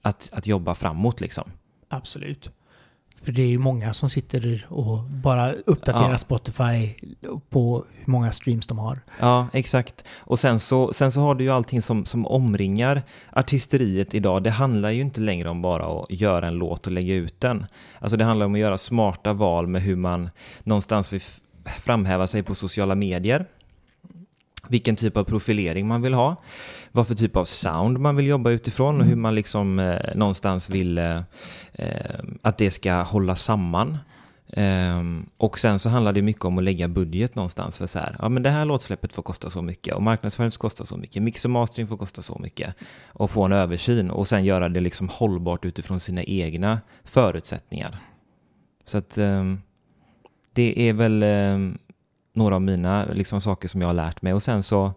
[0.01, 1.51] att, att jobba framåt liksom.
[1.89, 2.51] Absolut.
[3.23, 6.17] För det är ju många som sitter och bara uppdaterar Ja.
[6.17, 6.89] Spotify
[7.49, 8.99] på hur många streams de har.
[9.19, 10.03] Ja, exakt.
[10.17, 13.01] Och sen så, sen så har du ju allting som, som omringar
[13.33, 14.43] artisteriet idag.
[14.43, 17.65] Det handlar ju inte längre om bara att göra en låt och lägga ut den.
[17.99, 20.29] Alltså det handlar om att göra smarta val med hur man
[20.63, 21.21] någonstans vill
[21.79, 23.45] framhäva sig på sociala medier.
[24.71, 26.35] Vilken typ av profilering man vill ha.
[26.91, 30.69] Vad för typ av sound man vill jobba utifrån och hur man liksom eh, någonstans
[30.69, 31.21] vill eh,
[31.73, 33.97] eh, att det ska hålla samman.
[34.53, 38.15] Ehm, och sen så handlar det mycket om att lägga budget någonstans för så här,
[38.19, 41.23] ja men det här låtsläppet får kosta så mycket och marknadsföring får kosta så mycket,
[41.23, 42.75] mix och mastering får kosta så mycket
[43.07, 47.97] och få en översyn och sen göra det liksom hållbart utifrån sina egna förutsättningar.
[48.85, 49.61] Så att ehm,
[50.53, 51.77] det är väl ehm,
[52.33, 54.93] några av mina liksom, saker som jag har lärt mig och sen så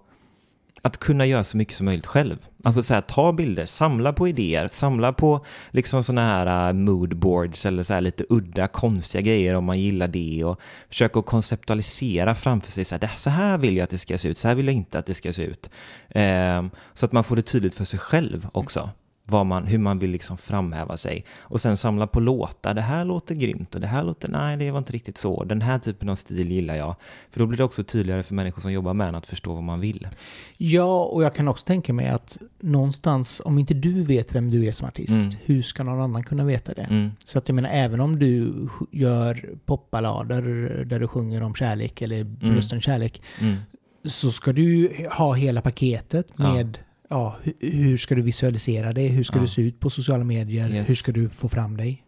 [0.82, 2.36] att kunna göra så mycket som möjligt själv.
[2.64, 7.66] Alltså så här, ta bilder, samla på idéer, samla på liksom sådana här äh, moodboards
[7.66, 12.34] eller så här lite udda, konstiga grejer om man gillar det och försöka att konceptualisera
[12.34, 14.48] framför sig så här, "Det- så här vill jag att det ska se ut, så
[14.48, 15.70] här vill jag inte att det ska se ut.
[16.08, 18.90] Eh, så att man får det tydligt för sig själv också.
[19.26, 21.24] Vad man, hur man vill liksom framhäva sig.
[21.38, 22.74] Och sen samla på låtar.
[22.74, 25.44] Det här låter grymt och det här låter, nej det var inte riktigt så.
[25.44, 26.96] Den här typen av stil gillar jag.
[27.30, 29.62] För då blir det också tydligare för människor som jobbar med en att förstå vad
[29.62, 30.08] man vill.
[30.56, 34.64] Ja, och jag kan också tänka mig att någonstans, om inte du vet vem du
[34.66, 35.30] är som artist, Mm.
[35.44, 36.82] hur ska någon annan kunna veta det?
[36.90, 37.10] Mm.
[37.24, 38.52] Så att jag menar, även om du
[38.90, 40.42] gör popballader
[40.84, 43.56] där du sjunger om kärlek eller brösten kärlek, Mm.
[44.04, 49.08] så ska du ha hela paketet med ja, hu- hur ska du visualisera det?
[49.08, 49.42] Hur ska Ja.
[49.42, 50.70] du se ut på sociala medier?
[50.74, 50.90] Yes.
[50.90, 52.04] Hur ska du få fram dig?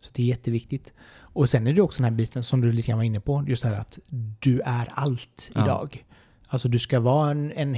[0.00, 0.92] Så det är jätteviktigt.
[1.18, 3.44] Och sen är det också den här biten som du lite grann var inne på,
[3.48, 3.98] just det här att
[4.40, 5.64] du är allt Ja.
[5.64, 6.04] idag.
[6.48, 7.76] Alltså du ska vara en, en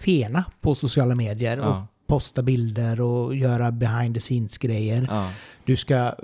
[0.00, 1.86] fena på sociala medier och Ja.
[2.06, 5.06] posta bilder och göra behind the scenes grejer.
[5.10, 5.30] Ja.
[5.64, 6.14] Du ska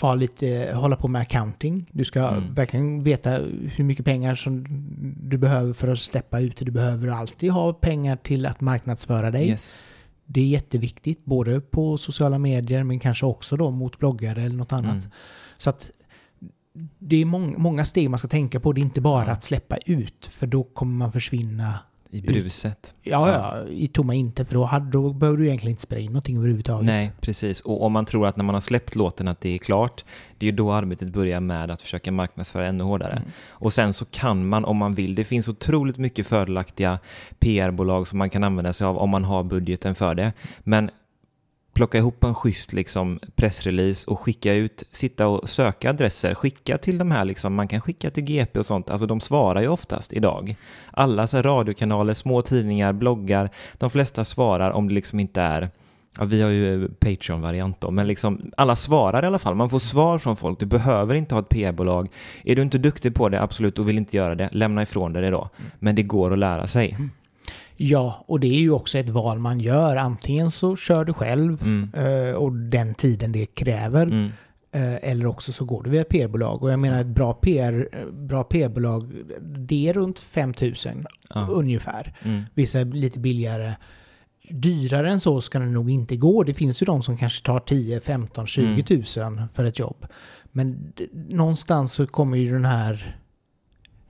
[0.00, 1.86] vara lite, hålla på med accounting.
[1.92, 2.54] Du ska Mm.
[2.54, 3.30] verkligen veta
[3.76, 4.64] hur mycket pengar som
[5.20, 6.56] du behöver för att släppa ut.
[6.56, 9.48] Du behöver alltid ha pengar till att marknadsföra dig.
[9.48, 9.82] Yes.
[10.26, 14.72] Det är jätteviktigt, både på sociala medier men kanske också då mot bloggare eller något
[14.72, 14.90] annat.
[14.90, 15.10] Mm.
[15.58, 15.90] Så att
[16.98, 18.72] det är mång, många steg man ska tänka på.
[18.72, 21.78] Det är inte bara att släppa ut, för då kommer man försvinna
[22.14, 22.94] I bruset.
[23.02, 26.06] Ja, ja, i tomma inte, för då, hade, då behöver du egentligen inte spela in
[26.06, 26.86] någonting överhuvudtaget.
[26.86, 27.60] Nej, precis.
[27.60, 30.04] Och om man tror att när man har släppt låten att det är klart,
[30.38, 33.12] det är ju då arbetet börjar med att försöka marknadsföra ännu hårdare.
[33.12, 33.28] Mm.
[33.48, 36.98] Och sen så kan man, om man vill, det finns otroligt mycket fördelaktiga
[37.38, 40.32] PR-bolag som man kan använda sig av om man har budgeten för det.
[40.58, 40.90] Men
[41.74, 46.98] plocka ihop en schysst liksom, pressrelease och skicka ut, sitta och söka adresser, skicka till
[46.98, 50.12] de här, liksom, man kan skicka till GP och sånt, alltså de svarar ju oftast
[50.12, 50.56] idag.
[50.90, 55.70] Alla så radiokanaler, små tidningar, bloggar, de flesta svarar om det liksom inte är
[56.18, 59.54] Ja, vi har ju Patreon-variant då, men liksom alla svarar i alla fall.
[59.54, 60.60] Man får svar från folk.
[60.60, 62.08] Du behöver inte ha ett PR-bolag.
[62.44, 65.22] Är du inte duktig på det, absolut, och vill inte göra det, lämna ifrån dig
[65.22, 65.48] det då.
[65.78, 66.96] Men det går att lära sig.
[67.76, 69.96] Ja, och det är ju också ett val man gör.
[69.96, 71.90] Antingen så kör du själv Mm.
[71.94, 74.02] eh, och den tiden det kräver.
[74.06, 74.30] Mm.
[74.72, 76.62] eh, Eller också så går du via PR-bolag.
[76.62, 79.12] Och jag menar ett bra PR, bra PR-bolag,
[79.68, 81.48] det är runt 5000 Ja.
[81.50, 82.14] ungefär.
[82.22, 82.42] Mm.
[82.54, 83.72] Vissa är lite billigare.
[84.50, 86.42] Dyrare än så ska det nog inte gå.
[86.42, 90.06] Det finns ju de som kanske tar 10, 15, 20 tusen för ett jobb.
[90.52, 90.92] Men
[91.28, 93.16] någonstans så kommer ju den här,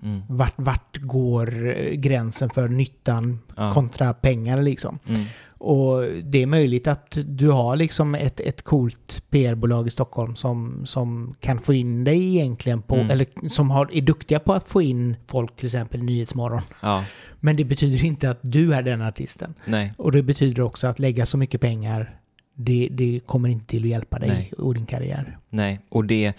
[0.05, 0.23] Mm.
[0.29, 3.71] vart, vart går eh, gränsen för nyttan Ja.
[3.75, 4.99] kontra pengar liksom.
[5.09, 5.25] Mm.
[5.59, 10.87] Och det är möjligt att du har liksom ett, ett coolt PR-bolag i Stockholm som,
[10.87, 13.11] som kan få in dig egentligen på, Mm.
[13.11, 16.63] eller som har, är duktiga på att få in folk till exempel i Nyhetsmorgon.
[16.83, 17.05] Ja,
[17.41, 19.55] Men det betyder inte att du är den artisten.
[19.67, 19.93] nej.
[19.99, 22.17] Och det betyder också att lägga så mycket pengar,
[22.55, 24.53] det, det kommer inte till att hjälpa dig Nej.
[24.59, 25.39] och din karriär.
[25.51, 26.33] Nej, och det,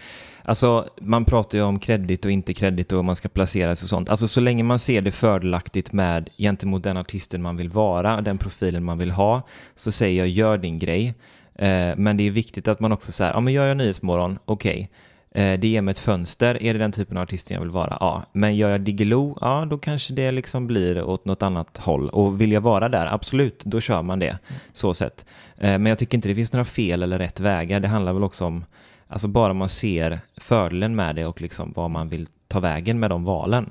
[0.43, 4.10] alltså man pratar ju om kredit och inte kredit och man ska placeras och sånt.
[4.10, 8.23] Alltså så länge man ser det fördelaktigt med gentemot den artisten man vill vara och
[8.23, 9.41] den profilen man vill ha,
[9.75, 11.13] så säger jag gör din grej.
[11.56, 14.80] Eh, men det är viktigt att man också säger, ja men gör jag Nyhetsmorgon, okej.
[14.82, 14.89] Eh,
[15.36, 17.98] det ger mig ett fönster, är det den typen av artist jag vill vara?
[18.00, 18.24] Ja.
[18.32, 22.10] Men gör jag Diggiloo, ja då kanske det liksom blir åt något annat håll.
[22.10, 24.38] Och vill jag vara där, absolut, då kör man det.
[24.74, 25.26] Så sett.
[25.58, 27.80] Eh, men jag tycker inte det finns några fel eller rätt vägar.
[27.80, 28.65] Det handlar väl också om
[29.08, 33.10] Alltså bara man ser fördelen med det och liksom vad man vill ta vägen med
[33.10, 33.69] de valen.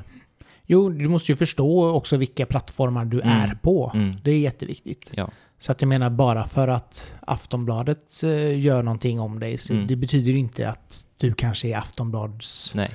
[0.67, 3.33] Jo, du måste ju förstå också vilka plattformar du Mm.
[3.41, 3.91] är på.
[3.95, 4.17] Mm.
[4.23, 5.11] Det är jätteviktigt.
[5.15, 5.31] Ja.
[5.65, 9.87] Så att jag menar bara för att Aftonbladet eh, gör någonting om dig, så Mm.
[9.87, 12.91] det betyder inte att du kanske är Aftonblads Nej,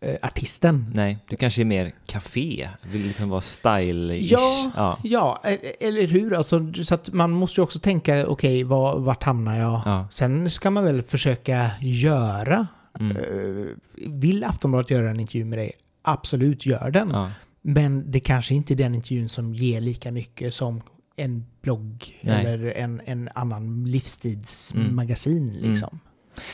[0.00, 0.90] eh, artisten.
[0.94, 4.26] nej, du kanske är mer café, vill liksom vara style-ish.
[4.30, 4.70] Ja.
[4.76, 4.98] ja.
[5.02, 6.34] Ja, e- eller hur?
[6.34, 9.82] Alltså, så att man måste ju också tänka, okej, var, vart hamnar jag?
[9.84, 10.08] Ja.
[10.10, 12.66] Sen ska man väl försöka göra.
[13.00, 13.16] Mm.
[13.16, 13.66] eh,
[14.06, 15.72] vill Aftonbladet göra en intervju med dig?
[16.02, 17.10] Absolut, gör den.
[17.10, 17.30] ja.
[17.62, 20.82] Men det kanske inte är den intervjun som ger lika mycket som
[21.18, 22.46] en blogg Nej.
[22.46, 25.50] eller en, en annan livstidsmagasin.
[25.50, 25.70] Mm.
[25.70, 26.00] Liksom.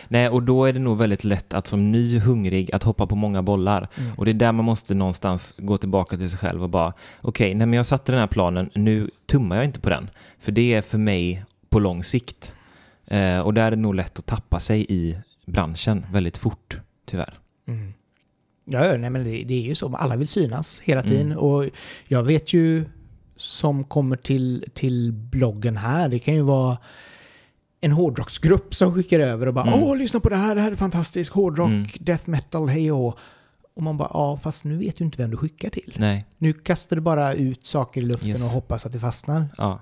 [0.09, 3.17] Nej, och då är det nog väldigt lätt att som ny hungrig att hoppa på
[3.17, 3.89] många bollar.
[3.99, 4.13] Mm.
[4.17, 7.55] Och det är där man måste någonstans gå tillbaka till sig själv och bara okej,
[7.55, 10.11] nej men jag satte den här planen, nu tummar jag inte på den.
[10.39, 12.55] För det är för mig på lång sikt.
[13.07, 17.35] Eh, och där är det nog lätt att tappa sig i branschen väldigt fort, tyvärr.
[17.69, 17.93] Mm.
[18.65, 19.97] Ja, nej, men det, det är ju så.
[19.97, 21.13] Alla vill synas hela Mm.
[21.13, 21.33] tiden.
[21.37, 21.65] Och
[22.09, 22.85] jag vet ju
[23.37, 26.79] som kommer till, till bloggen här, det kan ju vara
[27.81, 29.83] en hårdrocksgrupp som skickar över och bara Mm.
[29.83, 31.87] åh, lyssna på det här, det här är fantastiskt, hårdrock, Mm.
[32.01, 33.19] death metal, hej och
[33.77, 35.95] och man bara, ja, fast nu vet du inte vem du skickar till.
[35.99, 38.43] Nej, Nu kastar du bara ut saker i luften Yes.
[38.45, 39.47] och hoppas att det fastnar.
[39.59, 39.81] ja.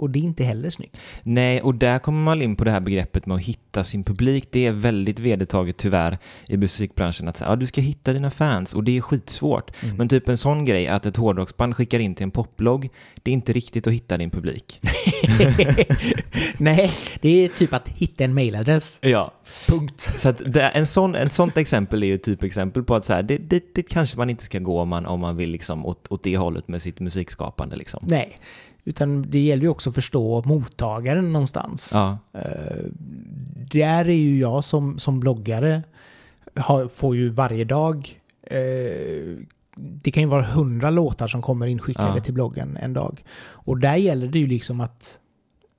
[0.00, 0.96] Och det är inte heller snyggt.
[1.22, 4.48] Nej, och där kommer man in på det här begreppet med att hitta sin publik.
[4.50, 8.74] Det är väldigt vedertaget tyvärr i musikbranschen att säga, ja, du ska hitta dina fans
[8.74, 9.70] och det är skitsvårt.
[9.82, 9.96] Mm.
[9.96, 12.88] Men typ en sån grej att ett hårdrocksband skickar in till en popblogg,
[13.22, 14.80] det är inte riktigt att hitta din publik.
[16.56, 18.98] Nej, det är typ att hitta en mailadress.
[19.02, 19.34] Ja.
[19.66, 20.10] Punkt.
[20.16, 23.22] Så det, en sån, en sånt exempel är ju ett typexempel på att så här,
[23.22, 26.06] det, det, det kanske man inte ska gå om man, om man vill liksom åt,
[26.10, 27.76] åt det hållet med sitt musikskapande.
[27.76, 28.04] Liksom.
[28.08, 28.36] Nej,
[28.90, 31.90] utan det gäller ju också att förstå mottagaren någonstans.
[31.94, 32.84] Ja, Eh,
[33.70, 35.82] där är ju jag som, som bloggare,
[36.56, 39.36] har, får ju varje dag, eh,
[39.76, 42.22] det kan ju vara hundra låtar som kommer inskickade Ja.
[42.24, 43.24] till bloggen en dag.
[43.66, 45.18] Och där gäller det ju liksom att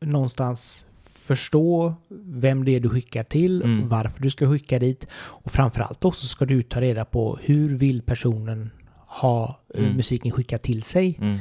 [0.01, 0.85] någonstans
[1.27, 1.93] förstå
[2.25, 3.87] vem det är du skickar till, Mm.
[3.87, 8.01] varför du ska skicka dit och framförallt också ska du ta reda på hur vill
[8.01, 8.69] personen
[9.07, 9.95] ha eh, Mm.
[9.97, 11.17] musiken skickad till sig.
[11.21, 11.39] mm,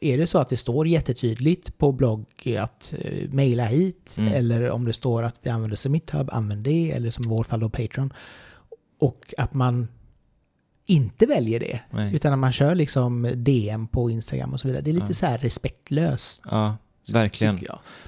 [0.00, 2.24] är det så att det står jättetydligt på blogg
[2.60, 4.32] att eh, mejla hit Mm.
[4.32, 7.60] eller om det står att vi använder SubmitHub, använd det eller som i vårt fall
[7.60, 8.12] då Patreon.
[8.98, 9.88] Och att man
[10.86, 12.14] inte väljer det nej.
[12.14, 14.82] utan att man kör liksom DM på Instagram och så vidare.
[14.82, 15.14] Det är lite Ja.
[15.14, 16.42] så här respektlöst.
[16.50, 16.76] Ja,
[17.12, 17.60] verkligen.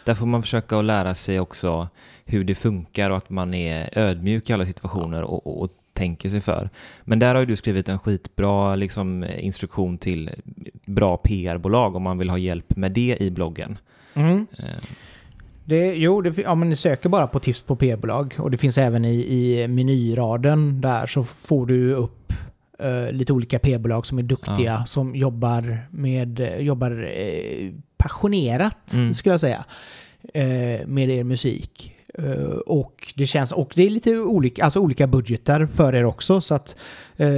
[0.04, 1.88] Där får man försöka att lära sig också
[2.24, 6.28] hur det funkar och att man är ödmjuk i alla situationer och, och, och tänker
[6.28, 6.70] sig för.
[7.04, 10.30] Men där har ju du skrivit en skitbra liksom, instruktion till
[10.86, 13.78] bra PR-bolag om man vill ha hjälp med det i bloggen.
[14.14, 14.46] Mm.
[14.58, 14.64] Eh,
[15.66, 18.78] Det, jo, det, ja, men ni söker bara på tips på p-bolag och det finns
[18.78, 22.32] även i, i menyraden där så får du upp
[22.78, 24.84] eh, lite olika p-bolag som är duktiga Ja.
[24.86, 29.14] som jobbar med jobbar eh, passionerat Mm.
[29.14, 29.64] skulle jag säga
[30.34, 31.93] eh, med er musik.
[32.18, 32.34] Eh,
[32.66, 36.54] och det känns, och det är lite olika, alltså olika budgetar för er också så
[36.54, 36.76] att
[37.16, 37.28] eh,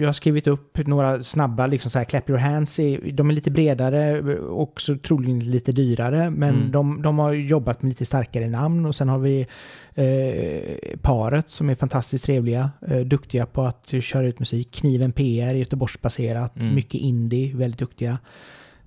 [0.00, 3.34] jag har skrivit upp några snabba liksom så här clap your hands, är, de är
[3.34, 6.70] lite bredare och så troligen lite dyrare men Mm.
[6.72, 9.46] de, de har jobbat med lite starkare namn och sen har vi
[9.94, 15.54] eh, paret som är fantastiskt trevliga, eh, duktiga på att köra ut musik, Kniven PR,
[15.54, 16.74] Göteborgsbaserat, Mm.
[16.74, 18.18] mycket indie, väldigt duktiga.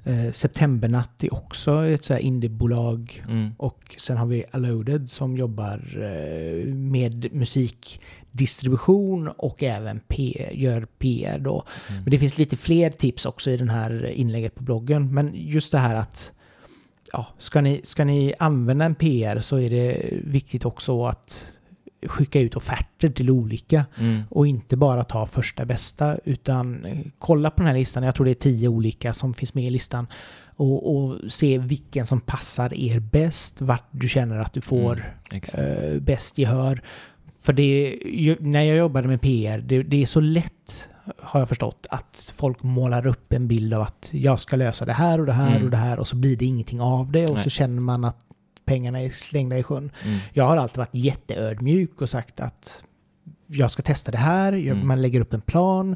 [0.08, 3.50] Eh, Septembernatt är också ett så här indiebolag mm.
[3.58, 11.40] och sen har vi Alloded som jobbar eh, med musikdistribution och även P, gör PR
[11.40, 11.64] då.
[11.90, 12.04] Mm.
[12.04, 15.14] Men det finns lite fler tips också i den här inlägget på bloggen.
[15.14, 16.32] Men just det här att
[17.12, 21.48] ja, ska, ni, ska ni använda en PR så är det viktigt också att
[22.08, 24.22] skicka ut offerter till olika Mm.
[24.30, 28.04] och inte bara ta första bästa utan eh, kolla på den här listan.
[28.04, 30.08] Jag tror det är tio olika som finns med i listan
[30.56, 35.42] och, och se vilken som passar er bäst, vart du känner att du får Mm.
[35.54, 36.82] Eh, bäst gehör.
[37.42, 38.00] För det,
[38.40, 40.90] när jag jobbade med PR, det, det är så lätt
[41.20, 44.94] har jag förstått att folk målar upp en bild av att jag ska lösa det
[44.94, 45.64] här och det här Mm.
[45.64, 47.44] och det här och så blir det ingenting av det och Nej.
[47.44, 48.18] så känner man att
[48.68, 49.92] pengarna är slängda i sjön.
[50.06, 50.20] Mm.
[50.34, 52.84] Jag har alltid varit jätteödmjuk och sagt att
[53.48, 54.88] jag ska testa det här, Mm.
[54.88, 55.96] man lägger upp en plan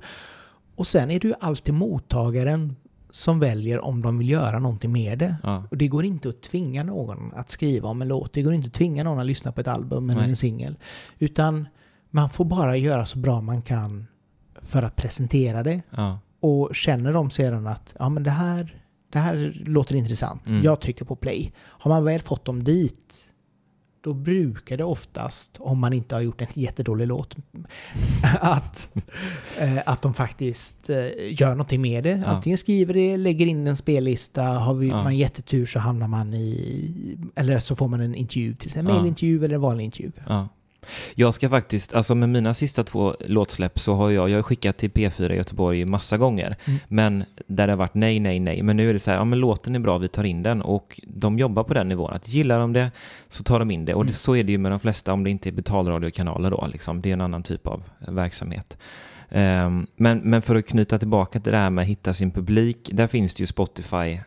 [0.76, 2.76] och sen är det ju alltid mottagaren
[3.12, 5.36] som väljer om de vill göra någonting med det.
[5.44, 5.64] Ja.
[5.72, 8.34] Och det går inte att tvinga någon att skriva om en låt.
[8.34, 10.30] Det går inte att tvinga någon att lyssna på ett album eller Nej.
[10.30, 10.76] en singel.
[11.20, 11.68] Utan
[12.10, 14.08] man får bara göra så bra man kan
[14.62, 15.82] för att presentera det.
[15.90, 16.20] Ja.
[16.40, 18.81] Och känner de sedan att ja, men det, här,
[19.12, 20.64] det här låter intressant, Mm.
[20.64, 21.52] jag trycker på play.
[21.60, 23.28] Har man väl fått dem dit,
[24.04, 27.36] då brukar det oftast, om man inte har gjort en jättedålig låt,
[28.40, 28.90] att,
[29.60, 30.98] eh, att de faktiskt eh,
[31.42, 32.10] gör någonting med det.
[32.26, 32.26] Ja.
[32.26, 35.04] Antingen skriver det, lägger in en spellista, har vi, Ja.
[35.04, 39.00] man jättetur så hamnar man i, eller så får man en intervju, till exempel Ja.
[39.00, 40.12] mailintervju eller en vanlig intervju.
[40.28, 40.48] Ja.
[41.16, 44.78] Jag ska faktiskt, alltså med mina sista två låtsläpp så har jag, jag har skickat
[44.78, 46.80] till P4 i Göteborg massa gånger, Mm.
[46.88, 48.62] men där det har varit nej, nej, nej.
[48.64, 50.62] Men nu är det så här, ja men låten är bra, vi tar in den
[50.62, 52.14] och de jobbar på den nivån.
[52.14, 52.92] Att gillar de det
[53.30, 54.14] så tar de in det och det, Mm.
[54.14, 57.02] så är det ju med de flesta om det inte är betalradiokanaler då, liksom.
[57.02, 58.78] det är en annan typ av verksamhet.
[59.30, 62.90] Ehm, men, men för att knyta tillbaka till det här med att hitta sin publik,
[62.94, 64.20] där finns det ju Spotify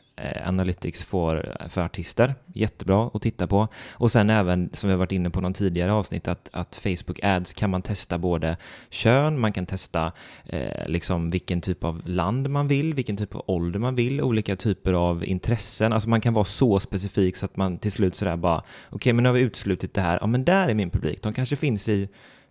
[0.44, 2.34] Analytics för, för artister.
[2.52, 3.68] Jättebra att titta på.
[3.92, 7.20] Och sen även, som vi har varit inne på någon tidigare avsnitt, att, att Facebook
[7.22, 8.56] Ads kan man testa både
[8.90, 10.12] kön, man kan testa
[10.44, 14.56] eh, liksom vilken typ av land man vill, vilken typ av ålder man vill, olika
[14.56, 15.92] typer av intressen.
[15.92, 19.22] Alltså man kan vara så specifik så att man till slut sådär bara, okej men
[19.22, 21.88] nu har vi uteslutit det här, ja men där är min publik, de kanske finns
[21.88, 22.08] i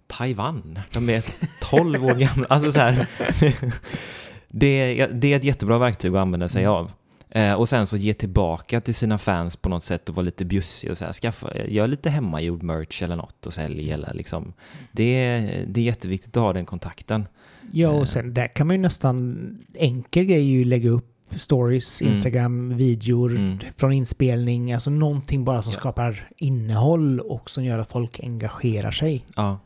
[0.08, 1.24] Taiwan, de är
[1.62, 3.08] 12 år gamla, alltså så här.
[4.48, 4.68] det,
[5.02, 6.92] är, det är ett jättebra verktyg att använda sig av.
[7.36, 10.46] Eh, och sen så ge tillbaka till sina fans på något sätt och vara lite
[10.46, 14.54] bjussig och så här, skaffa, gör lite hemmagjord merch eller något och sälj eller liksom.
[14.92, 17.28] Det är, det är jätteviktigt att ha den kontakten.
[17.72, 18.00] Ja, Eh.
[18.00, 19.38] och sen där kan man ju nästan,
[19.74, 22.14] enkel grej är ju lägga upp stories, Mm.
[22.14, 23.58] Instagram, videor Mm.
[23.76, 25.80] från inspelning, alltså någonting bara som Ja.
[25.80, 29.26] skapar innehåll och som gör att folk engagerar sig.
[29.36, 29.60] Ja.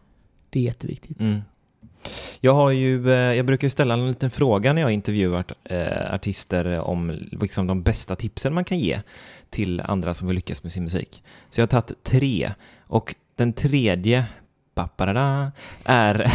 [0.49, 1.19] Det är jätteviktigt.
[1.19, 1.39] Mm.
[2.39, 6.79] Jag har ju, eh, jag brukar ställa en liten fråga när jag intervjuar eh, artister
[6.79, 9.01] om liksom de bästa tipsen man kan ge
[9.49, 11.23] till andra som vill lyckas med sin musik.
[11.49, 12.51] Så jag har tagit tre
[12.87, 14.25] och den tredje
[14.77, 15.51] Paparada,
[15.85, 16.31] är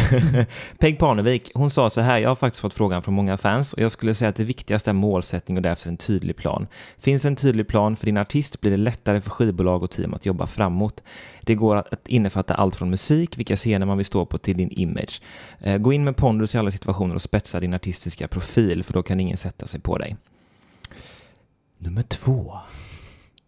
[0.79, 1.51] Peg Parnevik.
[1.55, 4.15] Hon sa så här, jag har faktiskt fått frågan från många fans och jag skulle
[4.15, 6.67] säga att det viktigaste är målsättning och därför en tydlig plan.
[6.99, 10.27] Finns en tydlig plan för din artist blir det lättare för skivbolag och team att
[10.27, 11.03] jobba framåt.
[11.41, 14.71] Det går att innefatta allt från musik, vilka scener man vill stå på, till din
[14.71, 15.23] image.
[15.61, 19.03] Eh, gå in med pondus i alla situationer och spetsa din artistiska profil, för då
[19.03, 20.17] kan ingen sätta sig på dig.
[21.79, 22.57] Nummer två.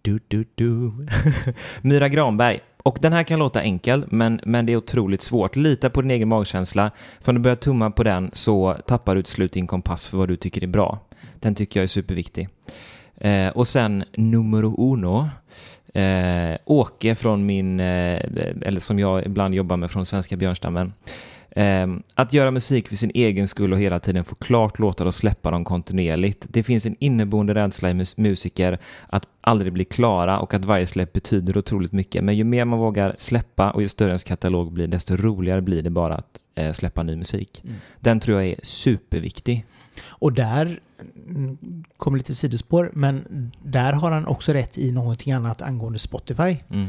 [0.05, 0.93] Du, du, du.
[1.83, 2.61] Myra Granberg.
[2.83, 5.57] Och den här kan låta enkel, men, men det är otroligt svårt.
[5.57, 6.91] Lita på din egen magkänsla.
[7.21, 10.19] För om du börjar tumma på den så tappar du till slut din kompass för
[10.19, 10.99] vad du tycker är bra.
[11.41, 12.49] Den tycker jag är superviktig.
[13.17, 15.29] Eh, och sen numero uno.
[16.01, 18.21] Eh, Åke från min, eh,
[18.63, 20.93] eller som jag ibland jobbar med från Svenska Björnstammen.
[21.55, 25.15] Eh, att göra musik för sin egen skull och hela tiden få klart låtar och
[25.15, 26.47] släppa dem kontinuerligt.
[26.49, 30.87] Det finns en inneboende rädsla i mus- musiker att aldrig bli klara och att varje
[30.87, 32.25] släpp betyder otroligt mycket.
[32.25, 35.83] Men ju mer man vågar släppa och ju större ens katalog blir, desto roligare blir
[35.83, 37.61] det bara att eh, släppa ny musik.
[37.65, 37.77] Mm.
[38.01, 39.67] Den tror jag är superviktig.
[40.07, 40.81] Och där,
[41.29, 41.59] mm,
[41.97, 46.57] kommer lite sidospår, men där har han också rätt i någonting annat angående Spotify.
[46.71, 46.89] Mm.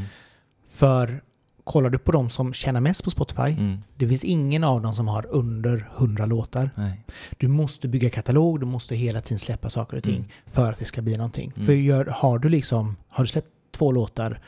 [0.72, 1.20] För
[1.66, 3.78] kollar du på de som tjänar mest på Spotify, Mm.
[3.96, 6.70] det finns ingen av dem som har under 100 låtar.
[6.74, 7.04] Nej.
[7.38, 10.28] Du måste bygga katalog, du måste hela tiden släppa saker och ting Mm.
[10.46, 11.52] för att det ska bli någonting.
[11.56, 11.66] Mm.
[11.66, 14.40] För gör, har du liksom, har du släppt två låtar,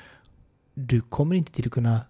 [0.75, 2.01] du kommer inte till att kunna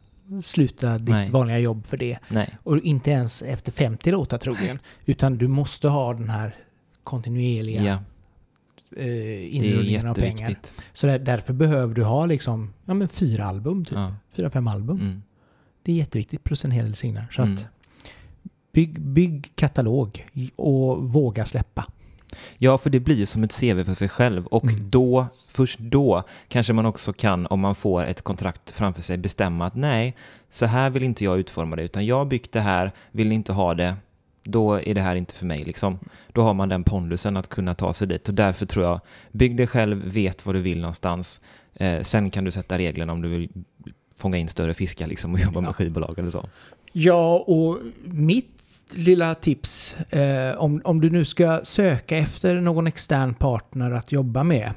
[0.42, 1.30] sluta ditt Nej.
[1.30, 2.18] vanliga jobb för det.
[2.28, 2.58] Nej.
[2.62, 4.78] Och inte ens efter 50 låtar troligen.
[5.06, 6.54] Utan du måste ha den här
[7.04, 7.98] kontinuerliga Ja,
[8.96, 10.56] eh, inrullningen av pengar.
[10.92, 13.94] Så där, därför behöver du ha liksom, ja men fyra album typ.
[13.94, 14.14] Ja.
[14.36, 15.00] Fyra, fem album.
[15.00, 15.22] Mm.
[15.82, 17.26] Det är jätteviktigt, plus en hel del singlar.
[17.30, 17.54] Så Mm.
[17.54, 17.66] att
[18.72, 21.86] bygg, bygg katalog och våga släppa.
[22.58, 24.90] Ja, för det blir ju som ett CV för sig själv och Mm.
[24.90, 29.66] då, först då, kanske man också kan, om man får ett kontrakt framför sig, bestämma
[29.66, 30.16] att nej,
[30.50, 33.52] så här vill inte jag utforma det, utan jag har byggt det här, vill inte
[33.52, 33.94] ha det,
[34.50, 35.98] då är det här inte för mig liksom.
[36.32, 39.00] Då har man den pondusen att kunna ta sig dit och därför tror jag,
[39.32, 41.40] bygg det själv, vet vad du vill någonstans,
[41.74, 43.48] eh, sen kan du sätta reglerna om du vill
[44.16, 45.72] fånga in större fiskar liksom och jobba med Ja.
[45.72, 46.48] skivbolag eller så.
[46.92, 48.54] Ja, och mitt
[48.94, 54.42] lilla tips, eh, om, om du nu ska söka efter någon extern partner att jobba
[54.44, 54.72] med,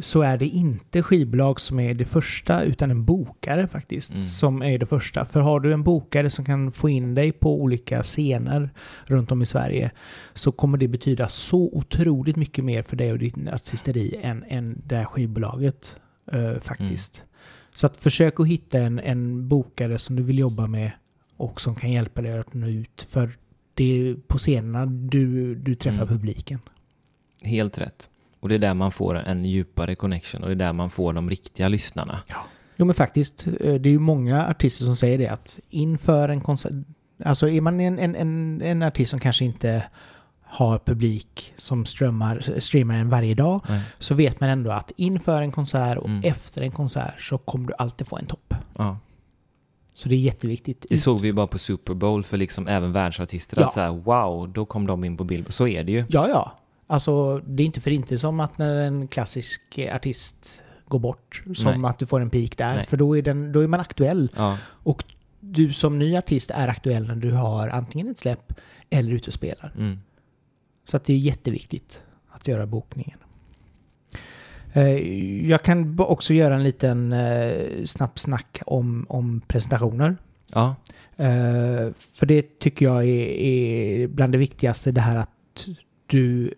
[0.00, 4.22] så är det inte skivbolag som är det första, utan en bokare faktiskt, Mm.
[4.22, 5.24] som är det första.
[5.24, 8.70] För har du en bokare som kan få in dig på olika scener
[9.04, 9.90] runt om i Sverige,
[10.34, 14.82] så kommer det betyda så otroligt mycket mer för dig och din artisteri än, än
[14.86, 15.96] det här skivbolaget
[16.32, 17.24] eh, faktiskt.
[17.74, 20.90] Så att försök att hitta en, en bokare som du vill jobba med
[21.36, 23.06] och som kan hjälpa dig att nå ut.
[23.10, 23.36] För
[23.74, 26.08] det är på scenerna du, du träffar Mm.
[26.18, 26.58] publiken.
[27.42, 28.10] Helt rätt.
[28.44, 31.12] Och det är där man får en djupare connection och det är där man får
[31.12, 32.20] de riktiga lyssnarna.
[32.76, 36.40] Jo men faktiskt, eh, det är ju många artister som säger det att inför en
[36.40, 36.72] konsert,
[37.24, 39.84] alltså är man en, en, en, en artist som kanske inte
[40.42, 43.80] har publik som strömmar, streamar en varje dag, Nej.
[43.98, 46.22] så vet man ändå att inför en konsert och Mm.
[46.24, 48.54] efter en konsert så kommer du alltid få en topp.
[48.78, 48.98] Ja.
[49.94, 50.86] Så det är jätteviktigt.
[50.88, 53.60] Det såg vi ju bara på Super Bowl för liksom även världsartister.
[53.60, 53.66] Ja.
[53.66, 55.46] Att så här, wow, då kom de in på bild.
[55.54, 56.04] Så är det ju.
[56.08, 56.52] Ja, ja.
[56.86, 61.80] Alltså, det är inte för inte som att när en klassisk artist går bort, som
[61.82, 61.90] Nej.
[61.90, 62.74] att du får en peak där.
[62.76, 62.86] Nej.
[62.86, 64.30] För då är, den, då är man aktuell.
[64.36, 65.04] Ja, Och
[65.40, 68.52] du som ny artist är aktuell när du har antingen ett släpp
[68.90, 69.72] eller ute och spelar.
[69.78, 69.98] mm.
[70.88, 73.18] Så att det är jätteviktigt att göra bokningen.
[74.72, 74.88] Eh,
[75.50, 80.16] Jag kan också göra en liten eh, snabb snack om, om presentationer.
[80.54, 80.74] ja.
[81.16, 85.66] Eh, för det tycker jag är, är bland det viktigaste, det här att
[86.14, 86.54] du,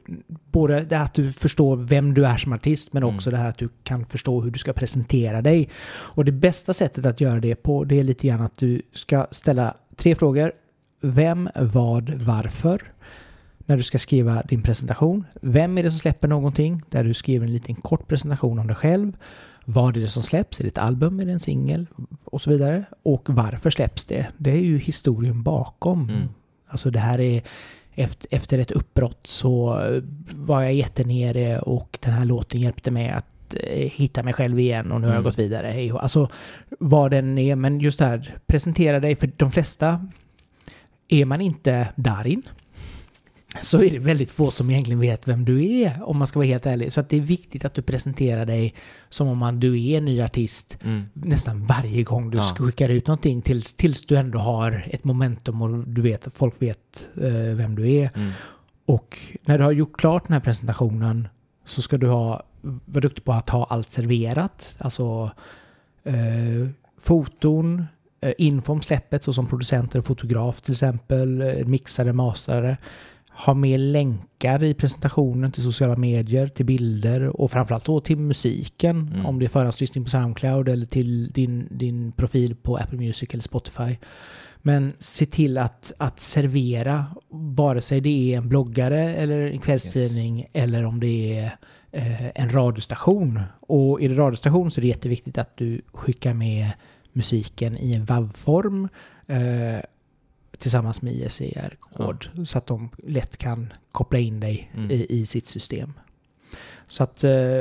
[0.50, 3.14] både det att du förstår vem du är som artist, men Mm.
[3.16, 5.68] också det här att du kan förstå hur du ska presentera dig.
[6.16, 9.26] Och det bästa sättet att göra det på, det är lite grann att du ska
[9.30, 10.52] ställa tre frågor.
[11.00, 12.82] Vem, vad, varför?
[13.66, 15.24] När du ska skriva din presentation.
[15.42, 16.82] Vem är det som släpper någonting?
[16.90, 19.12] Där du skriver en liten kort presentation om dig själv.
[19.64, 20.60] Vad är det som släpps?
[20.60, 21.20] Är det ett album?
[21.20, 21.86] Är det en singel?
[22.24, 22.84] Och så vidare.
[23.02, 24.26] Och varför släpps det?
[24.38, 26.08] Det är ju historien bakom.
[26.10, 26.28] Mm.
[26.68, 27.42] Alltså det här är
[27.96, 29.80] efter, ett uppbrott så
[30.30, 34.92] var jag jättenere och den här låten hjälpte mig att eh, hitta mig själv igen
[34.92, 35.24] och nu har jag Mm.
[35.30, 35.66] gått vidare.
[35.66, 36.28] Hej Alltså
[36.78, 40.08] vad den är, men just det här, presentera dig för de flesta
[41.08, 42.42] är man inte Darin
[43.62, 46.46] så är det väldigt få som egentligen vet vem du är om man ska vara
[46.46, 46.92] helt ärlig.
[46.92, 48.74] Så att det är viktigt att du presenterar dig
[49.08, 51.02] som om man, du är en ny artist Mm.
[51.12, 52.42] nästan varje gång du Ja.
[52.58, 56.54] skickar ut någonting tills, tills du ändå har ett momentum och du vet att folk
[56.62, 58.10] vet eh, vem du är.
[58.14, 58.30] Mm.
[58.86, 61.28] Och när du har gjort klart den här presentationen
[61.66, 62.42] så ska du ha,
[62.86, 64.76] vara duktig på att ha allt serverat.
[64.78, 65.30] Alltså
[66.04, 66.68] eh,
[67.02, 67.84] foton,
[68.20, 72.76] eh, info om släppet såsom producenter och fotograf till exempel, eh, mixare, mastrare.
[73.44, 79.12] Ha med länkar i presentationen till sociala medier, till bilder och framförallt då till musiken.
[79.12, 79.26] Mm.
[79.26, 83.42] Om det är förhandslyssning på Soundcloud eller till din, din profil på Apple Music eller
[83.42, 83.96] Spotify.
[84.62, 90.46] Men se till att, att servera, vare sig det är en bloggare eller en kvällstidning
[90.52, 91.56] eller om det är
[91.92, 93.42] eh, en radiostation.
[93.60, 96.70] Och är det radiostation så är det jätteviktigt att du skickar med
[97.12, 98.88] musiken i en WAV-form
[99.26, 99.80] eh,
[100.58, 104.90] tillsammans med ISR-kod så att de lätt kan koppla in dig Mm.
[104.90, 105.92] i, i sitt system.
[106.88, 107.60] Så att eh,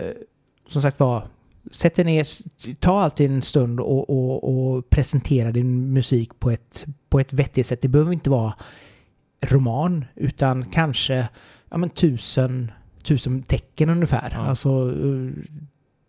[0.68, 1.28] som sagt var,
[1.72, 2.28] sätt dig ner,
[2.76, 4.44] ta alltid en stund och, och,
[4.76, 7.82] och presentera din musik på ett, på ett vettigt sätt.
[7.82, 8.54] Det behöver inte vara
[9.42, 11.28] roman, utan kanske
[11.70, 12.72] ja, men tusen,
[13.04, 14.30] tusen tecken ungefär.
[14.34, 14.40] Ja.
[14.40, 15.32] Alltså, eh,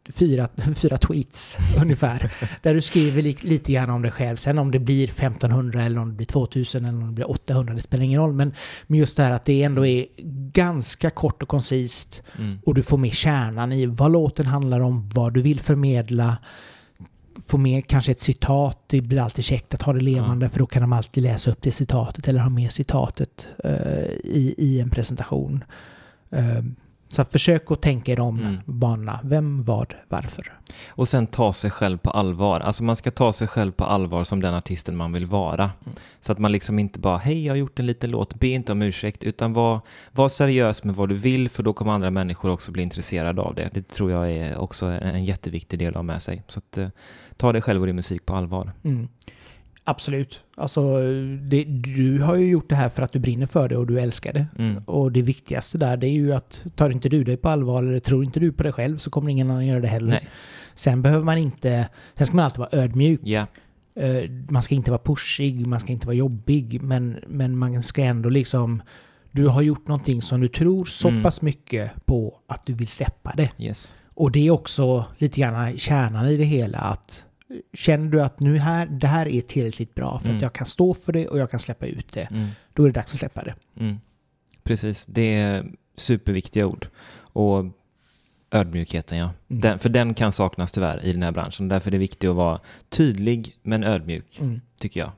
[0.09, 2.33] fyra, fyra tweets ungefär.
[2.63, 4.37] Där du skriver li, lite grann om dig själv.
[4.37, 7.75] Sen om det blir 1500 eller om det blir 2000 eller om det blir 800,
[7.75, 8.33] det spelar ingen roll.
[8.33, 8.53] Men,
[8.87, 10.07] men just det här att det ändå är
[10.53, 12.23] ganska kort och koncist.
[12.39, 12.59] Mm.
[12.65, 16.39] Och du får med kärnan i vad låten handlar om, vad du vill förmedla.
[17.47, 20.67] Få med kanske ett citat, det blir alltid käckt att ha det levande för då
[20.67, 24.91] kan de alltid läsa upp det citatet eller ha med citatet eh, i, i en
[24.91, 25.65] presentation.
[26.31, 26.63] Eh,
[27.09, 28.57] så försök att tänka i de Mm.
[28.65, 29.21] banorna.
[29.25, 30.53] Vem, vad, varför.
[30.89, 32.61] Och sen ta sig själv på allvar.
[32.61, 35.63] Alltså man ska ta sig själv på allvar som den artisten man vill vara.
[35.65, 35.97] Mm.
[36.21, 38.73] Så att man liksom inte bara, hej jag har gjort en liten låt, be inte
[38.73, 39.81] om ursäkt, utan var,
[40.13, 43.55] var seriös med vad du vill, för då kommer andra människor också bli intresserade av
[43.55, 43.71] det.
[43.73, 46.43] Det tror jag är också en, en jätteviktig del ha med sig.
[46.49, 46.89] Så att, eh,
[47.37, 48.73] ta dig själv och din musik på allvar.
[48.83, 49.09] Mm.
[49.89, 50.41] Absolut.
[50.57, 50.99] Alltså,
[51.43, 54.01] det, du har ju gjort det här för att du brinner för det och du
[54.01, 54.47] älskar det.
[54.59, 54.83] Mm.
[54.87, 58.01] Och det viktigaste där det är ju att tar inte du dig på allvar eller
[58.01, 60.09] tror inte du på dig själv så kommer ingen annan göra det heller.
[60.11, 60.29] Nej.
[60.75, 63.21] Sen behöver man inte, sen ska man alltid vara ödmjuk.
[63.97, 68.03] Eh, Man ska inte vara pushig, man ska inte vara jobbig, men, men man ska
[68.03, 68.83] ändå liksom...
[69.33, 71.23] Du har gjort någonting som du tror så Mm.
[71.23, 73.49] pass mycket på att du vill släppa det.
[73.59, 73.95] yes.
[74.15, 77.25] Och det är också lite grann kärnan i det hela att
[77.75, 80.37] känner du att nu här, det här är tillräckligt bra för Mm.
[80.37, 82.49] att jag kan stå för det och jag kan släppa ut det, Mm.
[82.73, 83.55] då är det dags att släppa det.
[83.81, 83.97] Mm.
[84.63, 85.67] Precis, det är
[85.97, 86.89] superviktiga ord.
[87.19, 87.65] Och
[88.51, 89.25] ödmjukheten, ja.
[89.25, 89.61] Mm.
[89.61, 91.69] Den, för den kan saknas tyvärr i den här branschen.
[91.69, 94.61] Därför är det viktigt att vara tydlig men ödmjuk, Mm.
[94.79, 95.11] tycker jag.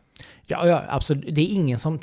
[0.46, 1.34] Ja, ja, absolut.
[1.34, 1.98] Det är ingen som...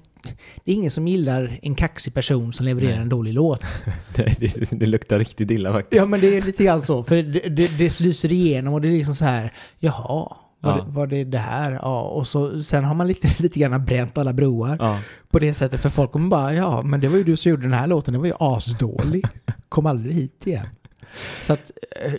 [0.63, 3.01] Det är ingen som gillar en kaxig person som levererar Nej.
[3.01, 3.61] en dålig låt.
[4.15, 6.01] Det, det, det luktar riktigt illa faktiskt.
[6.01, 7.03] Ja, men det är lite grann så.
[7.03, 10.75] För det, det, det lyser igenom och det är liksom så här, jaha, var, Ja.
[10.75, 11.71] det, var det det här?
[11.71, 14.99] Ja, och så, sen har man lite, lite grann bränt alla broar Ja.
[15.29, 15.81] på det sättet.
[15.81, 18.11] För folk kommer bara, ja, men det var ju du som gjorde den här låten,
[18.13, 19.25] den var ju asdålig.
[19.69, 20.67] Kom aldrig hit igen.
[21.41, 21.71] Så att,
[22.05, 22.13] eh,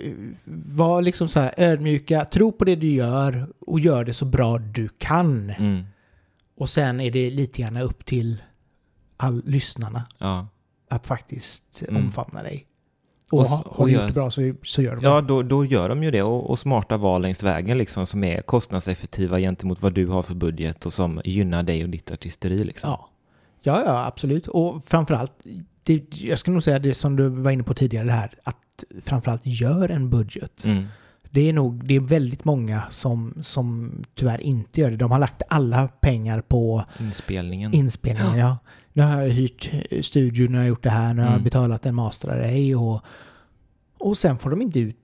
[0.76, 4.58] var liksom så här ödmjuka, tro på det du gör och gör det så bra
[4.58, 5.50] du kan.
[5.50, 5.84] Mm.
[6.56, 8.42] Och sen är det lite grann upp till
[9.16, 10.48] all lyssnarna Ja.
[10.88, 12.04] att faktiskt Mm.
[12.04, 12.66] omfamna dig.
[13.32, 15.26] Och, Och och har gjort det bra så, så gör de Ja, det.
[15.28, 16.22] då, då gör de ju det.
[16.22, 20.34] Och, och smarta val längs vägen liksom, som är kostnadseffektiva gentemot vad du har för
[20.34, 22.64] budget och som gynnar dig och ditt artisteri.
[22.64, 22.90] Liksom.
[22.90, 23.08] Ja.
[23.62, 24.46] ja, ja, absolut.
[24.46, 25.32] Och framförallt,
[25.82, 28.84] det, jag skulle nog säga det som du var inne på tidigare, det här att
[29.02, 30.64] framförallt gör en budget.
[30.64, 30.84] Mm.
[31.36, 34.96] Det är nog, det är väldigt många som, som tyvärr inte gör det.
[34.96, 37.74] De har lagt alla pengar på Inspelningen.
[37.74, 38.38] inspelningen.
[38.38, 38.56] Ja.
[38.92, 41.32] Nu har jag hyrt eh, studio, nu har jag gjort det här, nu har jag
[41.34, 41.44] Mm.
[41.44, 43.00] betalat en masterare och,
[43.98, 44.96] och sen får de inte ut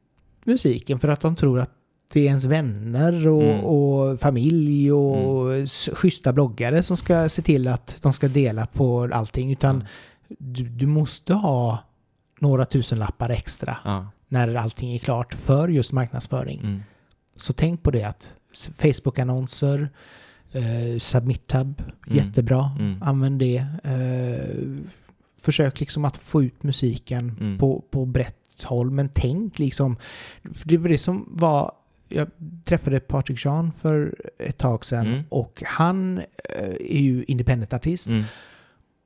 [0.45, 1.71] musiken för att de tror att
[2.13, 3.65] det är ens vänner och, Mm.
[3.65, 9.09] och familj och s schyssta bloggare som ska se till att de ska dela på
[9.13, 9.53] allting.
[9.53, 9.87] Utan Mm.
[10.39, 11.79] du, du måste ha
[12.41, 14.07] några tusen lappar extra Ja.
[14.33, 16.61] När allting är klart för just marknadsföring.
[16.61, 16.83] Mm.
[17.37, 18.33] Så tänk på det att
[18.79, 19.89] Facebook-annonser,
[20.53, 22.19] eh, Submit-tab, Mm.
[22.19, 22.71] jättebra.
[22.79, 23.03] Mm.
[23.03, 23.67] Använd det.
[23.85, 24.57] Eh,
[25.41, 27.59] försök liksom att få ut musiken Mm.
[27.59, 28.91] på, på brett håll.
[28.91, 29.97] Men tänk liksom,
[30.53, 31.73] för det var det som var,
[32.09, 32.29] jag
[32.65, 35.23] träffade Patrik Jean för ett tag sedan Mm.
[35.29, 36.25] och han eh,
[36.81, 38.09] är ju independent-artist.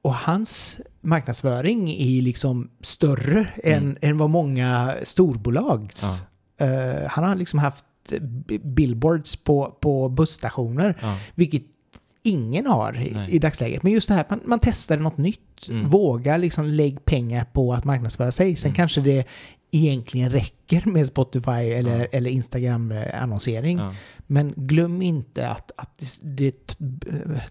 [0.07, 3.79] Och hans marknadsföring är liksom större Mm.
[3.89, 6.67] än, än vad många storbolags Ja.
[6.67, 7.85] Eh, han har liksom haft
[8.63, 11.19] billboards på, på busstationer, Ja.
[11.35, 11.63] vilket
[12.23, 13.83] ingen har i, i dagsläget.
[13.83, 15.69] Men just det här, man, man testar något nytt.
[15.69, 15.89] Mm.
[15.89, 18.57] Våga liksom lägg pengar på att marknadsföra sig.
[18.57, 18.77] Sen Mm.
[18.77, 19.25] kanske det
[19.71, 22.07] egentligen räcker med Spotify eller, Ja.
[22.13, 23.79] eller Instagram-annonsering.
[23.79, 23.95] Ja.
[24.27, 26.77] Men glöm inte att, att det, det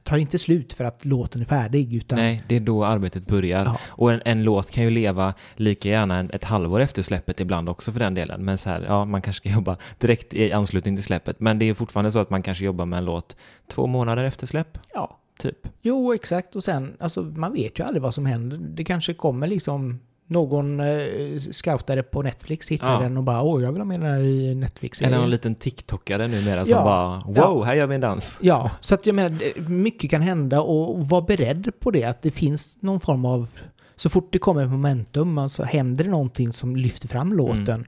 [0.03, 1.95] tar inte slut för att låten är färdig.
[1.95, 3.65] Utan, Nej, det är då arbetet börjar.
[3.65, 3.77] Ja.
[3.87, 7.91] Och en, en låt kan ju leva lika gärna ett halvår efter släppet ibland också
[7.91, 8.45] för den delen.
[8.45, 11.39] Men så här, ja, man kanske ska jobba direkt i anslutning till släppet.
[11.39, 13.35] Men det är fortfarande så att man kanske jobbar med en låt
[13.71, 15.67] två månader efter släpp, ja, typ.
[15.81, 16.55] Jo, exakt.
[16.55, 18.57] Och sen, alltså man vet ju aldrig vad som händer.
[18.57, 22.99] Det kanske kommer liksom någon eh, scoutare på Netflix, hittar Ja.
[22.99, 25.55] den och bara åh, jag vill ha med den här i netflix Eller någon liten
[25.55, 26.83] TikTokare numera som Ja.
[26.83, 27.63] bara wow, Ja.
[27.63, 28.39] här gör vi en dans.
[28.41, 32.31] Ja, så att jag menar, mycket kan hända och var beredd på det, att det
[32.31, 33.49] finns någon form av...
[33.95, 37.85] Så fort det kommer ett momentum, alltså händer det någonting som lyfter fram låten,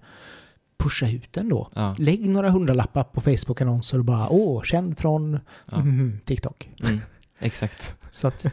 [0.80, 1.70] pusha ut den då.
[1.74, 1.96] Ja.
[2.00, 5.40] Lägg några hundralappar på Facebook-annonser och bara åh, känd från
[5.72, 6.70] mm, TikTok.
[6.84, 7.02] Mm.
[7.40, 7.96] Exakt.
[8.12, 8.46] Så att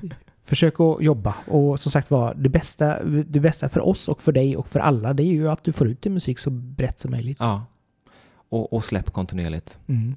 [0.45, 1.35] försök att jobba.
[1.47, 4.81] Och som sagt var, det bästa, det bästa för oss och för dig och för
[4.81, 7.37] alla, det är ju att du får ut din musik så brett som möjligt.
[7.41, 7.65] Ja.
[8.49, 9.79] Och, och släpp kontinuerligt.
[9.87, 10.17] Mm.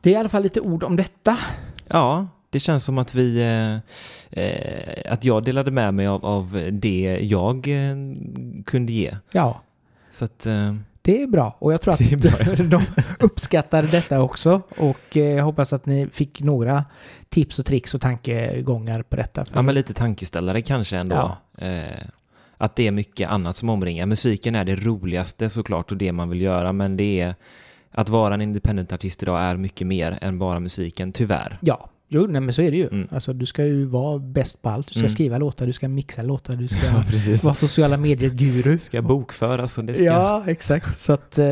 [0.00, 1.38] Det är i alla fall lite ord om detta.
[1.86, 3.40] Ja, det känns som att vi...
[3.40, 7.96] Eh, eh, att jag delade med mig av, av det jag eh,
[8.64, 9.16] kunde ge.
[9.32, 9.60] Ja.
[10.10, 10.46] Så att...
[10.46, 10.74] Eh,
[11.08, 12.56] det är bra och jag tror att bra, ja.
[12.64, 12.82] de
[13.20, 16.84] uppskattar detta också och eh, jag hoppas att ni fick några
[17.28, 19.44] tips och tricks och tankegångar på detta.
[19.54, 21.36] ja, men lite tankeställare kanske ändå.
[21.58, 21.66] Ja.
[21.66, 22.04] Eh,
[22.56, 24.06] att det är mycket annat som omringar.
[24.06, 27.34] Musiken är det roligaste såklart och det man vill göra, men det är...
[27.90, 31.58] Att vara en independent-artist idag är mycket mer än bara musiken, tyvärr.
[31.60, 32.88] Ja, jo, nej, men så är det ju.
[32.88, 33.08] Mm.
[33.10, 34.86] Alltså, du ska ju vara bäst på allt.
[34.86, 35.08] Du ska Mm.
[35.08, 36.86] skriva låtar, du ska mixa låtar, du ska
[37.26, 38.78] Ja, vara sociala medier-guru.
[38.80, 40.04] ska bokföras och det ska...
[40.04, 41.00] Ja, exakt.
[41.00, 41.46] Så att eh,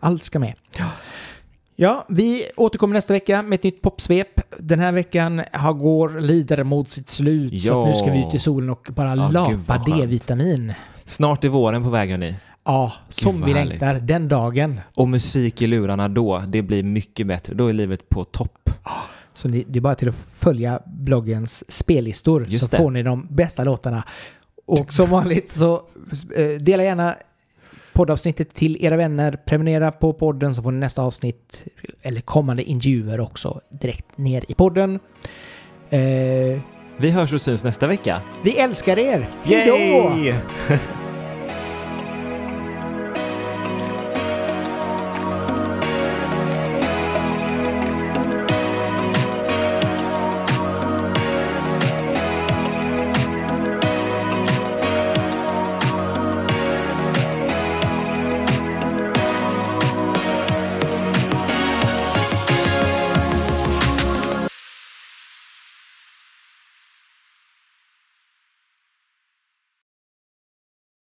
[0.00, 0.54] allt ska med.
[1.76, 4.40] Ja, vi återkommer nästa vecka med ett nytt popsvep.
[4.58, 7.62] Den här veckan har går lider mot sitt slut.
[7.62, 9.78] Så att nu ska vi ut i solen och bara Ja, lapa.
[9.78, 10.72] D-vitamin.
[11.04, 12.34] Snart är våren på väg hörni.
[12.64, 13.68] Ja, som vi härligt.
[13.80, 14.00] längtar.
[14.00, 14.80] Den dagen.
[14.94, 17.54] Och musik i lurarna då, det blir mycket bättre.
[17.54, 18.70] Då är livet på topp.
[19.34, 22.76] Så ni, det är bara till att följa bloggens spellistor Just så det.
[22.76, 24.04] får ni de bästa låtarna.
[24.66, 25.74] Och som vanligt så
[26.36, 27.14] eh, dela gärna
[27.92, 29.38] poddavsnittet till era vänner.
[29.46, 31.64] Prenumerera på podden så får ni nästa avsnitt
[32.02, 34.98] eller kommande intervjuer också direkt ner i podden.
[35.90, 36.60] Eh,
[36.96, 38.20] Vi hörs och syns nästa vecka.
[38.44, 39.28] vi älskar er!
[39.42, 39.76] Hej då!
[39.76, 40.34] Yay!